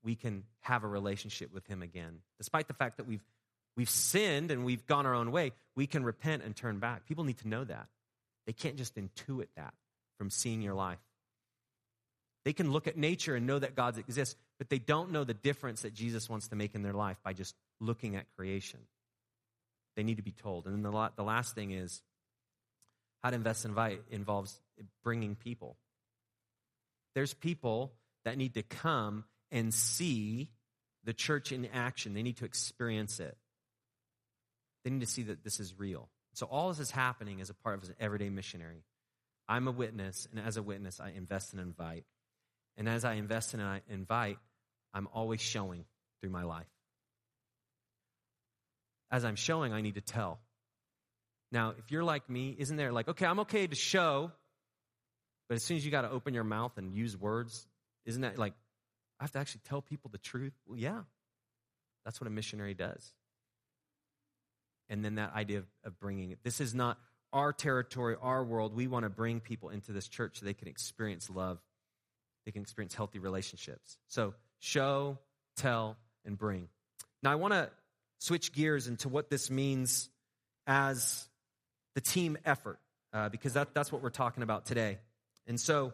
[0.03, 2.19] we can have a relationship with Him again.
[2.37, 3.23] Despite the fact that we've,
[3.75, 7.05] we've sinned and we've gone our own way, we can repent and turn back.
[7.05, 7.87] People need to know that.
[8.47, 9.73] They can't just intuit that
[10.17, 10.99] from seeing your life.
[12.43, 15.33] They can look at nature and know that God exists, but they don't know the
[15.33, 18.79] difference that Jesus wants to make in their life by just looking at creation.
[19.95, 20.65] They need to be told.
[20.65, 22.01] And then the, the last thing is
[23.21, 24.59] how to invest in invite involves
[25.03, 25.77] bringing people.
[27.15, 27.93] There's people
[28.25, 30.49] that need to come and see
[31.03, 32.13] the church in action.
[32.13, 33.37] They need to experience it.
[34.83, 36.09] They need to see that this is real.
[36.33, 38.83] So all this is happening as a part of an everyday missionary.
[39.47, 42.05] I'm a witness, and as a witness, I invest and invite.
[42.77, 44.37] And as I invest and I invite,
[44.93, 45.85] I'm always showing
[46.21, 46.67] through my life
[49.11, 50.39] as I'm showing, I need to tell.
[51.51, 54.31] Now, if you're like me, isn't there like, okay, I'm okay to show,
[55.51, 57.67] but as soon as you got to open your mouth and use words,
[58.05, 58.53] isn't that like,
[59.19, 60.53] I have to actually tell people the truth?
[60.65, 61.01] Well, yeah,
[62.05, 63.13] that's what a missionary does.
[64.87, 66.39] And then that idea of, of bringing it.
[66.41, 66.97] This is not
[67.33, 68.73] our territory, our world.
[68.73, 71.59] We want to bring people into this church so they can experience love,
[72.45, 73.97] they can experience healthy relationships.
[74.07, 75.17] So, show,
[75.57, 76.69] tell, and bring.
[77.23, 77.69] Now, I want to
[78.19, 80.09] switch gears into what this means
[80.65, 81.27] as
[81.93, 82.79] the team effort,
[83.11, 84.99] uh, because that, that's what we're talking about today.
[85.47, 85.93] And so,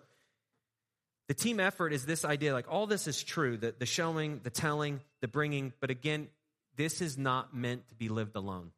[1.27, 4.49] the team effort is this idea like all this is true the, the showing, the
[4.49, 6.29] telling, the bringing, but again,
[6.77, 8.71] this is not meant to be lived alone.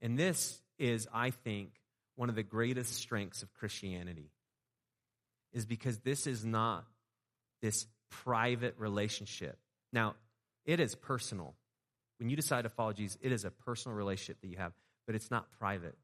[0.00, 1.70] And this is, I think,
[2.16, 4.30] one of the greatest strengths of Christianity,
[5.52, 6.84] is because this is not
[7.60, 9.58] this private relationship.
[9.92, 10.14] Now,
[10.64, 11.54] it is personal.
[12.18, 14.72] When you decide to follow Jesus, it is a personal relationship that you have,
[15.06, 15.96] but it's not private.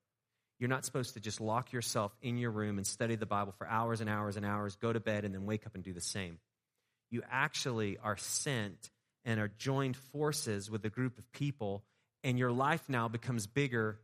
[0.61, 3.67] You're not supposed to just lock yourself in your room and study the Bible for
[3.67, 6.03] hours and hours and hours, go to bed, and then wake up and do the
[6.03, 6.39] same.
[7.11, 8.91] You actually are sent
[9.25, 11.83] and are joined forces with a group of people,
[12.23, 13.99] and your life now becomes bigger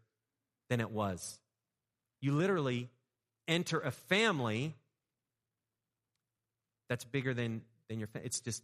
[0.71, 1.39] than it was.
[2.23, 2.89] You literally
[3.47, 4.75] enter a family
[6.89, 8.27] that's bigger than, than your family.
[8.27, 8.63] It's just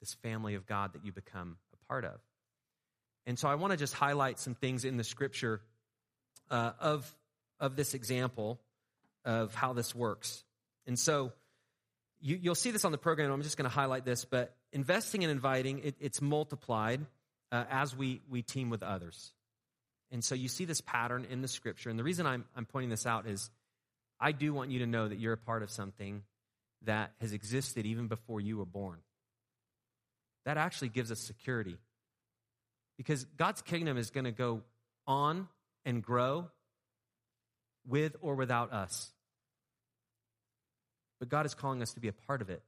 [0.00, 2.20] this family of God that you become a part of.
[3.26, 5.60] And so I want to just highlight some things in the scripture
[6.50, 7.14] uh, of,
[7.60, 8.60] of this example
[9.24, 10.44] of how this works.
[10.86, 11.32] And so
[12.20, 13.30] you, will see this on the program.
[13.30, 17.00] I'm just going to highlight this, but investing and inviting, it, it's multiplied
[17.52, 19.32] uh, as we, we team with others.
[20.10, 21.90] And so you see this pattern in the scripture.
[21.90, 23.50] And the reason I'm, I'm pointing this out is
[24.20, 26.22] I do want you to know that you're a part of something
[26.82, 28.98] that has existed even before you were born.
[30.44, 31.78] That actually gives us security
[32.96, 34.62] because God's kingdom is going to go
[35.06, 35.48] on
[35.84, 36.50] and grow
[37.86, 39.10] with or without us.
[41.20, 42.62] But God is calling us to be a part of it,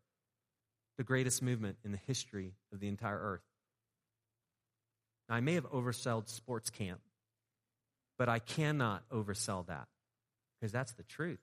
[0.98, 3.42] the greatest movement in the history of the entire earth.
[5.28, 7.00] Now, I may have oversold sports camp,
[8.18, 9.88] but I cannot oversell that
[10.58, 11.40] because that's the truth.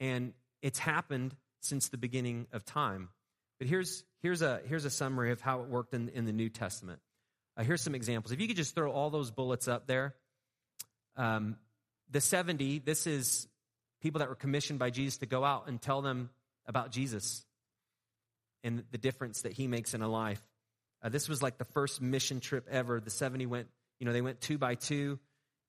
[0.00, 3.10] And it's happened since the beginning of time.
[3.58, 6.48] But here's, here's, a, here's a summary of how it worked in, in the New
[6.48, 7.00] Testament.
[7.56, 8.32] Uh, here's some examples.
[8.32, 10.14] If you could just throw all those bullets up there.
[11.16, 11.56] Um,
[12.10, 13.46] the 70, this is
[14.02, 16.30] people that were commissioned by Jesus to go out and tell them
[16.66, 17.44] about Jesus
[18.62, 20.42] and the difference that he makes in a life.
[21.02, 23.00] Uh, this was like the first mission trip ever.
[23.00, 23.68] The 70 went,
[24.00, 25.18] you know, they went two by two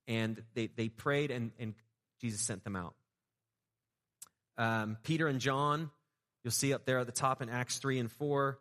[0.08, 1.74] and they, they prayed, and, and
[2.21, 2.93] Jesus sent them out.
[4.58, 5.89] Um, Peter and John,
[6.43, 8.60] you'll see up there at the top in Acts 3 and 4,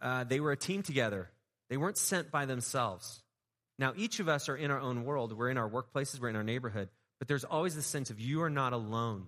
[0.00, 1.30] uh, they were a team together.
[1.70, 3.22] They weren't sent by themselves.
[3.78, 5.36] Now, each of us are in our own world.
[5.36, 8.42] We're in our workplaces, we're in our neighborhood, but there's always the sense of you
[8.42, 9.26] are not alone.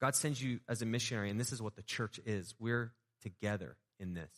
[0.00, 2.54] God sends you as a missionary, and this is what the church is.
[2.58, 4.30] We're together in this.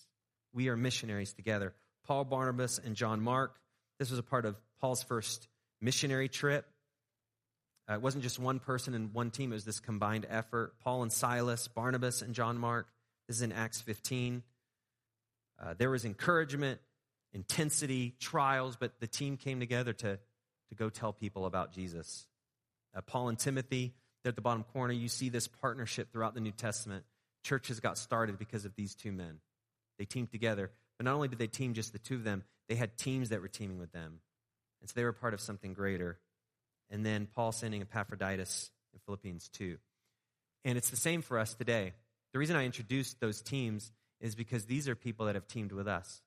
[0.53, 1.75] We are missionaries together.
[2.07, 3.59] Paul, Barnabas, and John Mark.
[3.99, 5.49] This was a part of Paul's first
[5.81, 6.67] missionary trip.
[7.91, 10.75] Uh, it wasn't just one person and one team, it was this combined effort.
[10.81, 12.87] Paul and Silas, Barnabas and John Mark.
[13.27, 14.43] This is in Acts 15.
[15.62, 16.81] Uh, there was encouragement,
[17.33, 20.19] intensity, trials, but the team came together to,
[20.69, 22.27] to go tell people about Jesus.
[22.95, 26.40] Uh, Paul and Timothy, there at the bottom corner, you see this partnership throughout the
[26.40, 27.05] New Testament.
[27.45, 29.38] Churches got started because of these two men.
[29.99, 30.71] They teamed together.
[30.99, 33.40] But not only did they team just the two of them, they had teams that
[33.40, 34.21] were teaming with them.
[34.81, 36.19] And so they were part of something greater.
[36.90, 39.77] And then Paul sending Epaphroditus in Philippians 2.
[40.64, 41.92] And it's the same for us today.
[42.33, 45.88] The reason I introduced those teams is because these are people that have teamed with
[45.88, 46.22] us.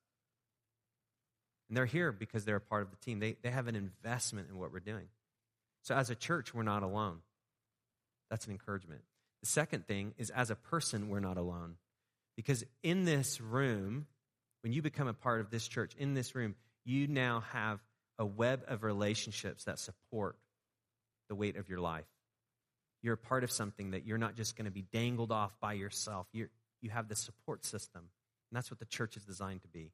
[1.67, 3.19] And they're here because they're a part of the team.
[3.19, 5.07] They, they have an investment in what we're doing.
[5.83, 7.19] So as a church, we're not alone.
[8.29, 9.01] That's an encouragement.
[9.41, 11.75] The second thing is as a person, we're not alone.
[12.35, 14.07] Because in this room,
[14.63, 17.79] when you become a part of this church, in this room, you now have
[18.17, 20.37] a web of relationships that support
[21.29, 22.05] the weight of your life.
[23.01, 25.73] You're a part of something that you're not just going to be dangled off by
[25.73, 26.27] yourself.
[26.33, 26.49] you
[26.81, 28.01] you have the support system.
[28.49, 29.91] And that's what the church is designed to be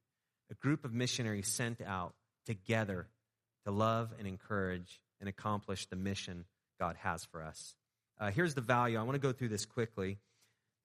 [0.52, 2.13] a group of missionaries sent out
[2.45, 3.08] together
[3.65, 6.45] to love and encourage and accomplish the mission
[6.80, 7.76] God has for us.
[8.19, 9.00] Uh, here's the value.
[9.00, 10.19] I want to go through this quickly.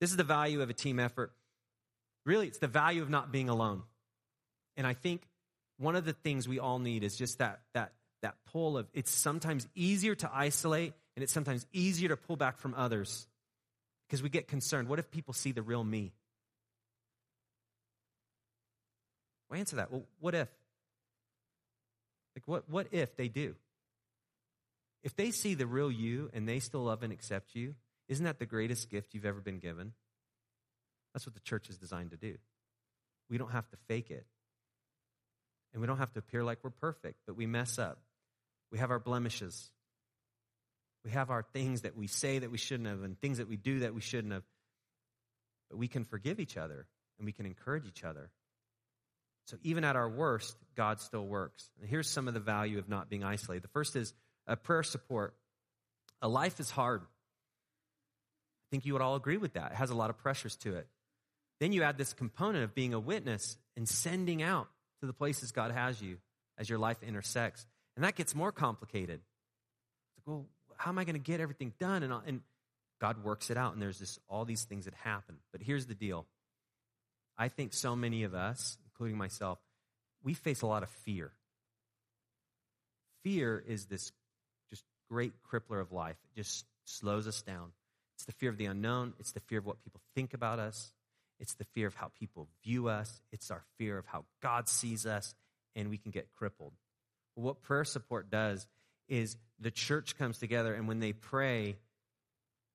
[0.01, 1.33] This is the value of a team effort.
[2.25, 3.83] Really, it's the value of not being alone.
[4.77, 5.23] And I think
[5.79, 9.11] one of the things we all need is just that, that, that pull of it's
[9.11, 13.27] sometimes easier to isolate and it's sometimes easier to pull back from others
[14.11, 14.89] because we get concerned.
[14.89, 16.13] What if people see the real me?
[19.49, 19.93] Well, answer that.
[19.93, 20.49] Well, what if?
[22.35, 23.55] Like, what, what if they do?
[25.05, 27.77] If they see the real you and they still love and accept you,
[28.09, 29.93] isn't that the greatest gift you've ever been given?
[31.15, 32.37] That's what the church is designed to do.
[33.29, 34.27] We don't have to fake it.
[35.73, 38.01] And we don't have to appear like we're perfect, but we mess up.
[38.73, 39.71] We have our blemishes.
[41.05, 43.57] We have our things that we say that we shouldn't have and things that we
[43.57, 44.43] do that we shouldn't have.
[45.71, 46.87] But we can forgive each other
[47.19, 48.31] and we can encourage each other.
[49.47, 51.69] So even at our worst, God still works.
[51.81, 53.65] And here's some of the value of not being isolated.
[53.65, 54.13] The first is
[54.47, 55.35] a prayer support.
[56.23, 57.03] A life is hard.
[57.03, 59.73] I think you would all agree with that.
[59.73, 60.87] It has a lot of pressures to it.
[61.59, 64.69] Then you add this component of being a witness and sending out
[65.01, 66.19] to the places God has you
[66.57, 67.67] as your life intersects.
[67.97, 69.21] And that gets more complicated.
[69.21, 70.47] It's like, well,
[70.81, 72.03] how am I going to get everything done?
[72.03, 72.41] And, and
[73.01, 75.37] God works it out, and there's this, all these things that happen.
[75.53, 76.27] But here's the deal
[77.37, 79.59] I think so many of us, including myself,
[80.23, 81.33] we face a lot of fear.
[83.23, 84.11] Fear is this
[84.71, 86.17] just great crippler of life.
[86.25, 87.73] It just slows us down.
[88.17, 90.93] It's the fear of the unknown, it's the fear of what people think about us,
[91.39, 93.21] it's the fear of how people view us.
[93.33, 95.35] It's our fear of how God sees us,
[95.77, 96.73] and we can get crippled.
[97.35, 98.67] What prayer support does
[99.11, 101.77] is the church comes together, and when they pray,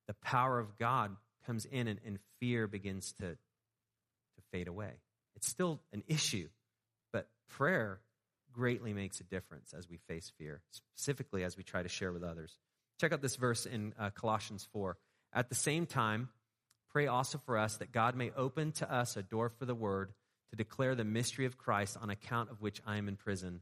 [0.08, 1.15] the power of God
[1.48, 4.91] comes in, and, and fear begins to, to fade away.
[5.36, 6.50] It's still an issue,
[7.12, 8.00] but prayer
[8.54, 12.24] greatly makes a difference as we face fear, specifically as we try to share with
[12.24, 12.56] others.
[13.00, 14.95] Check out this verse in uh, Colossians 4.
[15.34, 16.30] At the same time,
[16.95, 20.13] Pray also for us that God may open to us a door for the word
[20.50, 23.60] to declare the mystery of Christ on account of which I am in prison,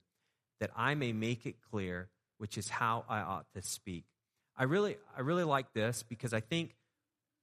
[0.60, 2.10] that I may make it clear,
[2.44, 4.04] which is how I ought to speak.
[4.58, 6.76] I really, I really like this because I think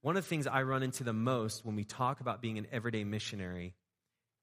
[0.03, 2.67] one of the things I run into the most when we talk about being an
[2.71, 3.73] everyday missionary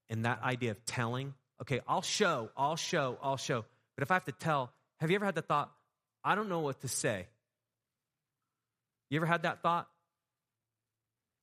[0.10, 3.66] and that idea of telling, okay, I'll show, I'll show, I'll show.
[3.96, 5.72] But if I have to tell, have you ever had the thought,
[6.24, 7.28] I don't know what to say?
[9.12, 9.88] You ever had that thought?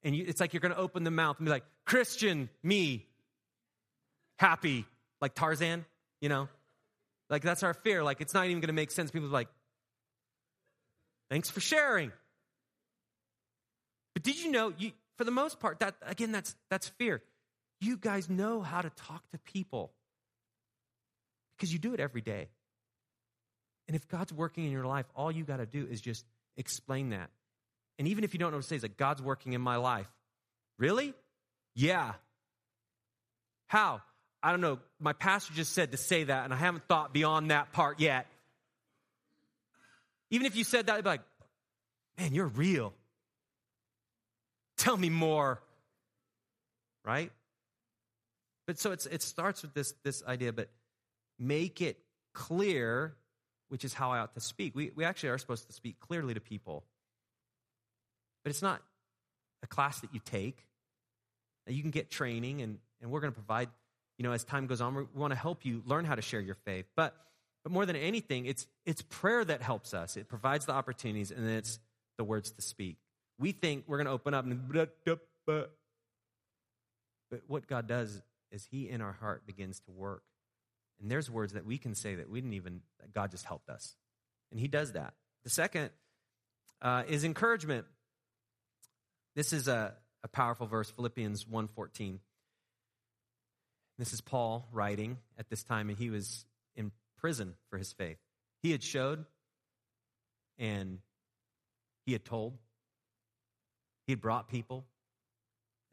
[0.05, 3.07] and you, it's like you're going to open the mouth and be like, Christian, me,
[4.39, 4.85] happy,
[5.21, 5.85] like Tarzan,
[6.21, 6.49] you know?
[7.31, 8.03] Like that's our fear.
[8.03, 9.11] Like it's not even going to make sense.
[9.11, 9.49] People are like,
[11.31, 12.12] thanks for sharing.
[14.14, 17.22] But did you know, you, for the most part, that again, that's that's fear.
[17.81, 19.93] You guys know how to talk to people
[21.57, 22.49] because you do it every day.
[23.87, 26.25] And if God's working in your life, all you got to do is just
[26.57, 27.31] explain that.
[27.99, 29.77] And even if you don't know what to say, it's like, God's working in my
[29.77, 30.09] life.
[30.79, 31.14] Really?
[31.75, 32.12] Yeah.
[33.66, 34.01] How?
[34.45, 34.79] I don't know.
[35.01, 38.27] My pastor just said to say that, and I haven't thought beyond that part yet.
[40.31, 41.23] Even if you said that, they'd be like,
[42.19, 42.93] man, you're real.
[44.77, 45.63] Tell me more.
[47.07, 47.33] Right?
[48.67, 50.69] But so it's, it starts with this, this idea, but
[51.39, 51.99] make it
[52.35, 53.15] clear,
[53.71, 54.75] which is how I ought to speak.
[54.75, 56.85] We, we actually are supposed to speak clearly to people.
[58.43, 58.83] But it's not
[59.63, 60.67] a class that you take.
[61.67, 63.71] You can get training, and, and we're going to provide,
[64.19, 66.41] you know, as time goes on, we want to help you learn how to share
[66.41, 66.87] your faith.
[66.97, 67.15] But,
[67.62, 70.17] but more than anything, it's, it's prayer that helps us.
[70.17, 71.79] It provides the opportunities, and then it's
[72.17, 72.99] the words to speak.
[73.39, 74.69] We think we're going to open up and.
[75.47, 75.71] But
[77.49, 80.23] what God does is He in our heart begins to work.
[81.01, 82.81] And there's words that we can say that we didn't even,
[83.12, 83.97] God just helped us.
[84.53, 85.15] And He does that.
[85.43, 85.91] The second
[86.81, 87.87] uh, is encouragement.
[89.35, 92.19] This is a, a powerful verse, Philippians 1.14.
[93.99, 98.19] This is Paul writing at this time, and he was in prison for his faith.
[98.63, 99.25] He had showed
[100.59, 100.99] and
[102.07, 102.59] he had told.
[104.07, 104.85] He had brought people.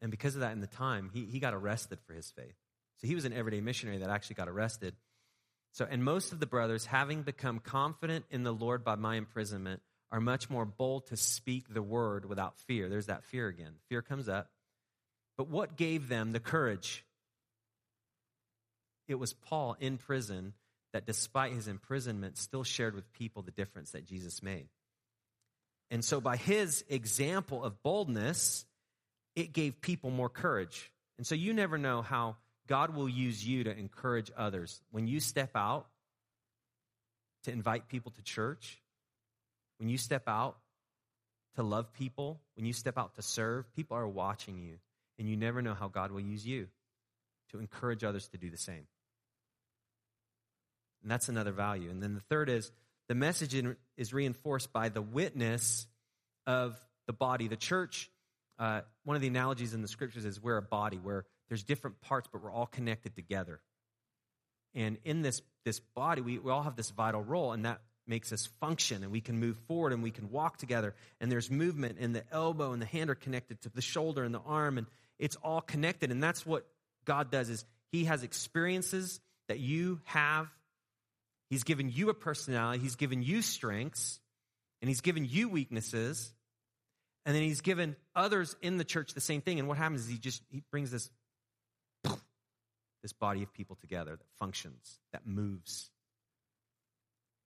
[0.00, 2.54] And because of that, in the time, he, he got arrested for his faith.
[3.00, 4.94] So he was an everyday missionary that actually got arrested.
[5.72, 9.80] So, and most of the brothers, having become confident in the Lord by my imprisonment,
[10.10, 12.88] are much more bold to speak the word without fear.
[12.88, 13.72] There's that fear again.
[13.88, 14.50] Fear comes up.
[15.38, 17.04] But what gave them the courage?
[19.12, 20.54] It was Paul in prison
[20.94, 24.68] that, despite his imprisonment, still shared with people the difference that Jesus made.
[25.90, 28.64] And so, by his example of boldness,
[29.36, 30.90] it gave people more courage.
[31.18, 32.36] And so, you never know how
[32.66, 34.80] God will use you to encourage others.
[34.90, 35.86] When you step out
[37.44, 38.80] to invite people to church,
[39.78, 40.56] when you step out
[41.56, 44.78] to love people, when you step out to serve, people are watching you.
[45.18, 46.68] And you never know how God will use you
[47.50, 48.86] to encourage others to do the same.
[51.02, 51.90] And that's another value.
[51.90, 52.70] And then the third is
[53.08, 53.54] the message
[53.96, 55.86] is reinforced by the witness
[56.46, 57.48] of the body.
[57.48, 58.10] The church,
[58.58, 62.00] uh, one of the analogies in the scriptures is we're a body where there's different
[62.00, 63.60] parts, but we're all connected together.
[64.74, 68.32] And in this, this body, we, we all have this vital role, and that makes
[68.32, 71.98] us function and we can move forward and we can walk together and there's movement
[72.00, 74.86] and the elbow and the hand are connected to the shoulder and the arm and
[75.18, 76.66] it's all connected and that's what
[77.04, 80.48] god does is he has experiences that you have
[81.52, 84.20] he's given you a personality he's given you strengths
[84.80, 86.32] and he's given you weaknesses
[87.24, 90.08] and then he's given others in the church the same thing and what happens is
[90.08, 91.10] he just he brings this
[93.02, 95.90] this body of people together that functions that moves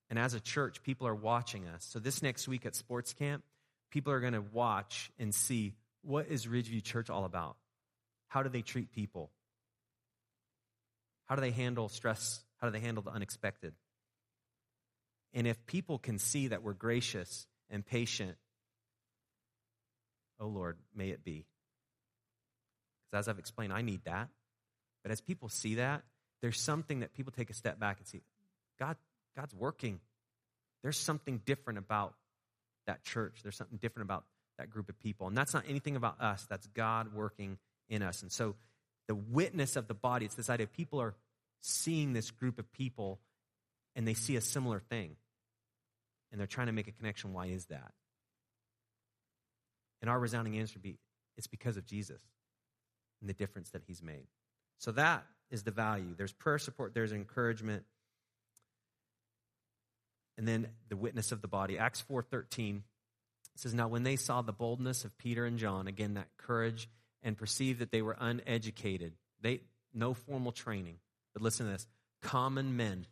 [0.08, 1.84] and as a church, people are watching us.
[1.84, 3.42] So this next week at sports camp,
[3.90, 7.56] people are going to watch and see what is Ridgeview Church all about?
[8.28, 9.30] How do they treat people?
[11.26, 12.40] How do they handle stress?
[12.58, 13.74] How do they handle the unexpected?
[15.36, 18.36] And if people can see that we're gracious and patient,
[20.40, 21.44] oh Lord, may it be.
[23.12, 24.28] Because as I've explained, I need that.
[25.02, 26.04] But as people see that,
[26.40, 28.22] there's something that people take a step back and see
[28.80, 28.96] God,
[29.36, 30.00] God's working.
[30.82, 32.14] There's something different about
[32.86, 33.40] that church.
[33.42, 34.24] There's something different about
[34.56, 35.26] that group of people.
[35.26, 37.58] And that's not anything about us, that's God working
[37.90, 38.22] in us.
[38.22, 38.56] And so
[39.06, 41.14] the witness of the body, it's this idea people are
[41.60, 43.20] seeing this group of people
[43.94, 45.16] and they see a similar thing.
[46.30, 47.32] And they're trying to make a connection.
[47.32, 47.92] Why is that?
[50.00, 50.98] And our resounding answer would be
[51.36, 52.20] it's because of Jesus
[53.20, 54.26] and the difference that he's made.
[54.78, 56.14] So that is the value.
[56.16, 57.84] There's prayer support, there's encouragement,
[60.36, 61.78] and then the witness of the body.
[61.78, 62.82] Acts 4:13
[63.56, 66.88] says now when they saw the boldness of Peter and John, again that courage
[67.22, 69.14] and perceived that they were uneducated.
[69.40, 69.62] They
[69.94, 70.98] no formal training.
[71.32, 71.86] But listen to this,
[72.22, 73.06] common men.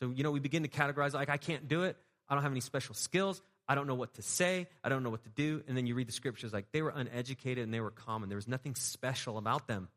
[0.00, 1.96] So you know we begin to categorize like I can't do it.
[2.28, 3.40] I don't have any special skills.
[3.66, 4.68] I don't know what to say.
[4.82, 5.62] I don't know what to do.
[5.66, 8.28] And then you read the scriptures like they were uneducated and they were common.
[8.28, 9.88] There was nothing special about them.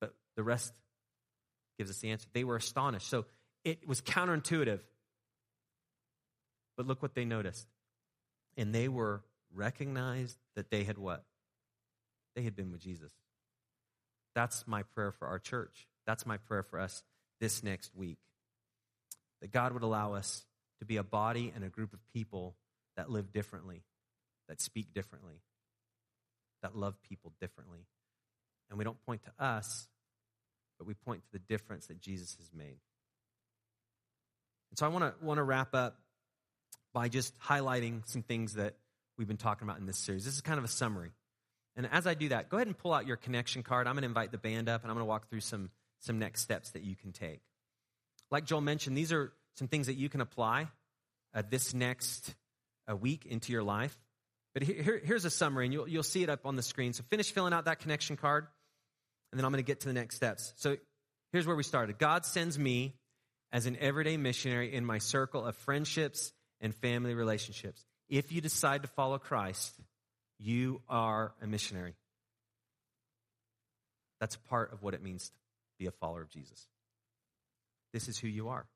[0.00, 0.72] But the rest
[1.78, 2.28] gives us the answer.
[2.32, 3.08] They were astonished.
[3.08, 3.24] So
[3.64, 4.80] it was counterintuitive.
[6.76, 7.66] But look what they noticed.
[8.56, 9.22] And they were
[9.54, 11.24] recognized that they had what?
[12.36, 13.12] They had been with Jesus.
[14.34, 15.86] That's my prayer for our church.
[16.06, 17.02] That's my prayer for us
[17.40, 18.18] this next week.
[19.40, 20.44] That God would allow us
[20.82, 22.56] to be a body and a group of people
[22.96, 23.84] that live differently,
[24.48, 25.40] that speak differently,
[26.60, 27.86] that love people differently.
[28.68, 29.86] And we don't point to us,
[30.78, 32.78] but we point to the difference that Jesus has made.
[34.70, 35.98] And so I want to want to wrap up
[36.92, 38.74] by just highlighting some things that
[39.16, 40.24] we've been talking about in this series.
[40.24, 41.12] This is kind of a summary.
[41.76, 43.86] And as I do that, go ahead and pull out your connection card.
[43.86, 45.70] I'm going to invite the band up and I'm going to walk through some,
[46.00, 47.40] some next steps that you can take.
[48.32, 50.68] Like Joel mentioned, these are some things that you can apply
[51.34, 52.34] uh, this next
[52.90, 53.96] uh, week into your life.
[54.54, 56.92] But here, here's a summary, and you'll, you'll see it up on the screen.
[56.92, 58.46] So finish filling out that connection card,
[59.30, 60.52] and then I'm going to get to the next steps.
[60.56, 60.76] So
[61.32, 62.94] here's where we started God sends me
[63.52, 67.84] as an everyday missionary in my circle of friendships and family relationships.
[68.08, 69.72] If you decide to follow Christ,
[70.38, 71.94] you are a missionary.
[74.20, 75.32] That's part of what it means to
[75.78, 76.66] be a follower of Jesus.
[77.92, 78.66] This is who you are.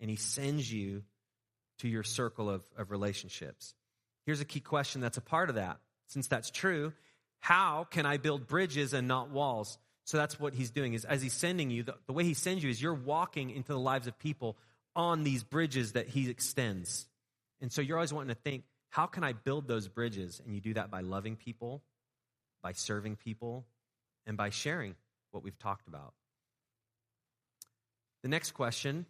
[0.00, 1.02] And he sends you
[1.78, 3.74] to your circle of, of relationships.
[4.24, 5.78] Here's a key question that's a part of that.
[6.08, 6.92] Since that's true,
[7.40, 9.78] how can I build bridges and not walls?
[10.04, 12.62] So that's what he's doing is as he's sending you, the, the way he sends
[12.62, 14.56] you is you're walking into the lives of people
[14.94, 17.06] on these bridges that he extends.
[17.60, 20.40] And so you're always wanting to think, how can I build those bridges?
[20.44, 21.82] And you do that by loving people,
[22.62, 23.66] by serving people,
[24.26, 24.94] and by sharing
[25.32, 26.14] what we've talked about.
[28.22, 29.06] The next question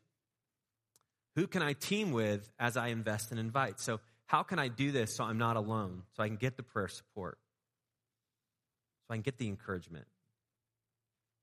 [1.36, 3.78] who can I team with as I invest and invite?
[3.78, 6.64] So, how can I do this so I'm not alone, so I can get the
[6.64, 7.38] prayer support,
[9.06, 10.06] so I can get the encouragement,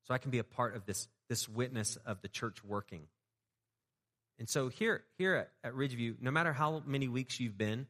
[0.05, 3.03] so I can be a part of this, this witness of the church working?
[4.39, 7.87] And so, here, here at, at Ridgeview, no matter how many weeks you've been,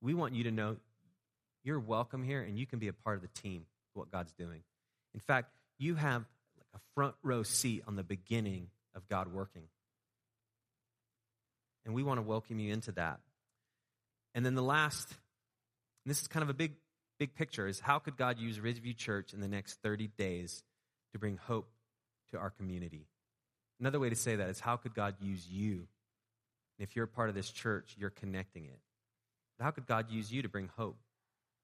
[0.00, 0.76] we want you to know
[1.64, 3.64] you're welcome here and you can be a part of the team,
[3.94, 4.60] what God's doing.
[5.14, 6.24] In fact, you have
[6.58, 9.62] like a front row seat on the beginning of God working.
[11.84, 13.20] And we want to welcome you into that.
[14.34, 16.72] And then the last, and this is kind of a big,
[17.18, 20.64] big picture, is how could God use Ridgeview Church in the next 30 days
[21.12, 21.68] to bring hope
[22.32, 23.06] to our community?
[23.80, 25.86] Another way to say that is how could God use you?
[26.78, 28.80] And if you're a part of this church, you're connecting it.
[29.58, 30.96] But how could God use you to bring hope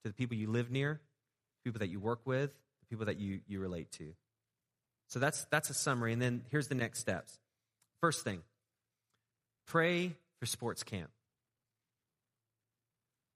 [0.05, 1.01] to the people you live near,
[1.65, 4.13] people that you work with, the people that you, you relate to?
[5.09, 6.13] So that's, that's a summary.
[6.13, 7.39] And then here's the next steps.
[8.01, 8.43] First thing,
[9.71, 11.11] Pray for sports camp.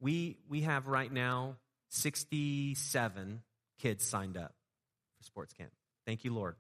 [0.01, 1.55] We, we have right now
[1.91, 3.41] 67
[3.78, 4.53] kids signed up
[5.16, 5.70] for sports camp.
[6.09, 6.57] Thank you, Lord.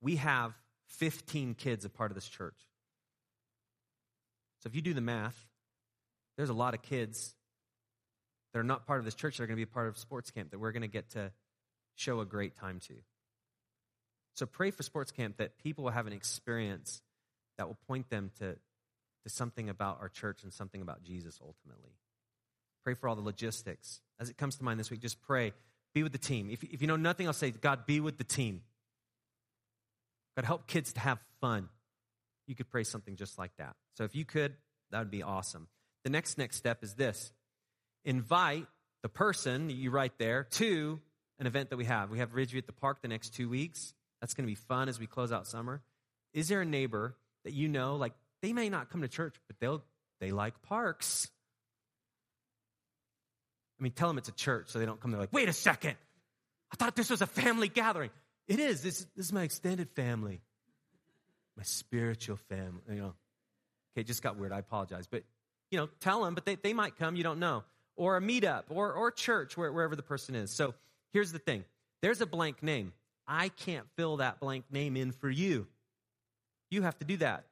[0.00, 0.52] We have
[0.86, 2.54] 15 kids a part of this church.
[4.60, 5.36] So if you do the math,
[6.36, 7.34] there's a lot of kids
[8.52, 9.98] that are not part of this church that are going to be a part of
[9.98, 11.32] sports camp that we're going to get to
[11.96, 12.94] show a great time to.
[14.34, 17.02] So pray for sports camp that people will have an experience
[17.58, 21.92] that will point them to, to something about our church and something about Jesus ultimately.
[22.84, 24.00] Pray for all the logistics.
[24.20, 25.52] As it comes to mind this week, just pray.
[25.94, 26.48] Be with the team.
[26.50, 28.62] If, if you know nothing else, say, God, be with the team.
[30.36, 31.68] God, help kids to have fun.
[32.46, 33.76] You could pray something just like that.
[33.96, 34.54] So if you could,
[34.90, 35.68] that would be awesome.
[36.04, 37.32] The next next step is this
[38.04, 38.66] invite
[39.02, 41.00] the person you write there to
[41.38, 42.10] an event that we have.
[42.10, 43.94] We have Ridgeview at the park the next two weeks.
[44.20, 45.82] That's going to be fun as we close out summer.
[46.32, 49.56] Is there a neighbor that you know, like they may not come to church, but
[49.60, 49.82] they'll
[50.20, 51.30] they like parks.
[53.78, 55.52] I mean, tell them it's a church so they don't come there like, wait a
[55.52, 55.96] second.
[56.72, 58.10] I thought this was a family gathering.
[58.48, 58.82] It is.
[58.82, 60.40] This, this is my extended family.
[61.56, 62.80] My spiritual family.
[62.88, 63.14] You know.
[63.96, 64.52] Okay, just got weird.
[64.52, 65.06] I apologize.
[65.06, 65.24] But,
[65.70, 67.64] you know, tell them, but they, they might come, you don't know.
[67.96, 70.50] Or a meetup or, or church, where, wherever the person is.
[70.50, 70.74] So
[71.12, 71.64] here's the thing
[72.00, 72.92] there's a blank name.
[73.26, 75.66] I can't fill that blank name in for you.
[76.72, 77.44] You have to do that.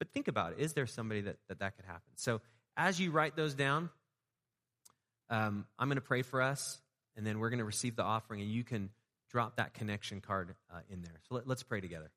[0.00, 0.58] But think about it.
[0.58, 2.12] Is there somebody that that, that could happen?
[2.16, 2.40] So
[2.76, 3.90] as you write those down,
[5.28, 6.80] um, I'm going to pray for us,
[7.16, 8.90] and then we're going to receive the offering, and you can
[9.30, 11.20] drop that connection card uh, in there.
[11.28, 12.10] So let, let's pray together.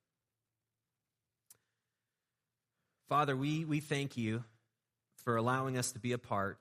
[3.07, 4.43] Father, we, we thank you
[5.23, 6.57] for allowing us to be a part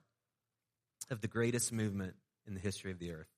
[1.11, 2.13] of the greatest movement
[2.47, 3.31] in the history of the earth.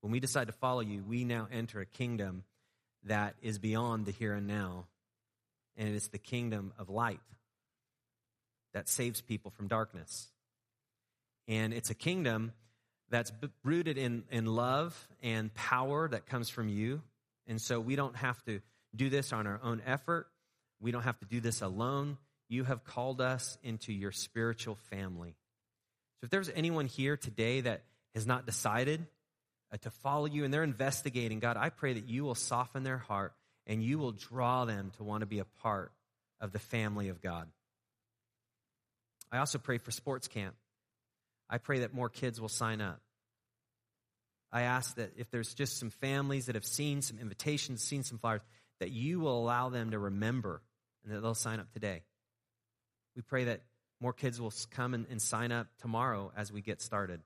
[0.00, 2.44] When we decide to follow you, we now enter a kingdom
[3.04, 4.86] that is beyond the here and now,
[5.76, 7.20] and it is the kingdom of light
[8.74, 10.28] that saves people from darkness.
[11.48, 12.52] And it's a kingdom
[13.10, 13.32] that's
[13.64, 17.02] rooted in, in love and power that comes from you.
[17.46, 18.60] And so we don't have to
[18.94, 20.28] do this on our own effort.
[20.80, 22.16] We don't have to do this alone.
[22.48, 25.36] You have called us into your spiritual family.
[26.20, 27.82] So if there's anyone here today that
[28.14, 29.06] has not decided
[29.72, 32.98] uh, to follow you and they're investigating, God, I pray that you will soften their
[32.98, 33.34] heart
[33.66, 35.92] and you will draw them to want to be a part
[36.40, 37.48] of the family of God.
[39.30, 40.54] I also pray for sports camp.
[41.48, 43.00] I pray that more kids will sign up.
[44.52, 48.18] I ask that if there's just some families that have seen some invitations, seen some
[48.18, 48.42] flyers,
[48.80, 50.60] that you will allow them to remember
[51.04, 52.02] and that they'll sign up today.
[53.16, 53.62] We pray that
[54.00, 57.20] more kids will come and, and sign up tomorrow as we get started.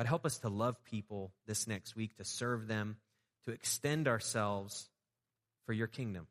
[0.00, 2.96] God, help us to love people this next week, to serve them,
[3.44, 4.88] to extend ourselves
[5.66, 6.26] for your kingdom.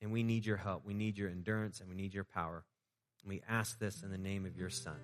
[0.00, 0.86] And we need your help.
[0.86, 2.64] We need your endurance and we need your power.
[3.24, 4.94] And we ask this in the name of your Son.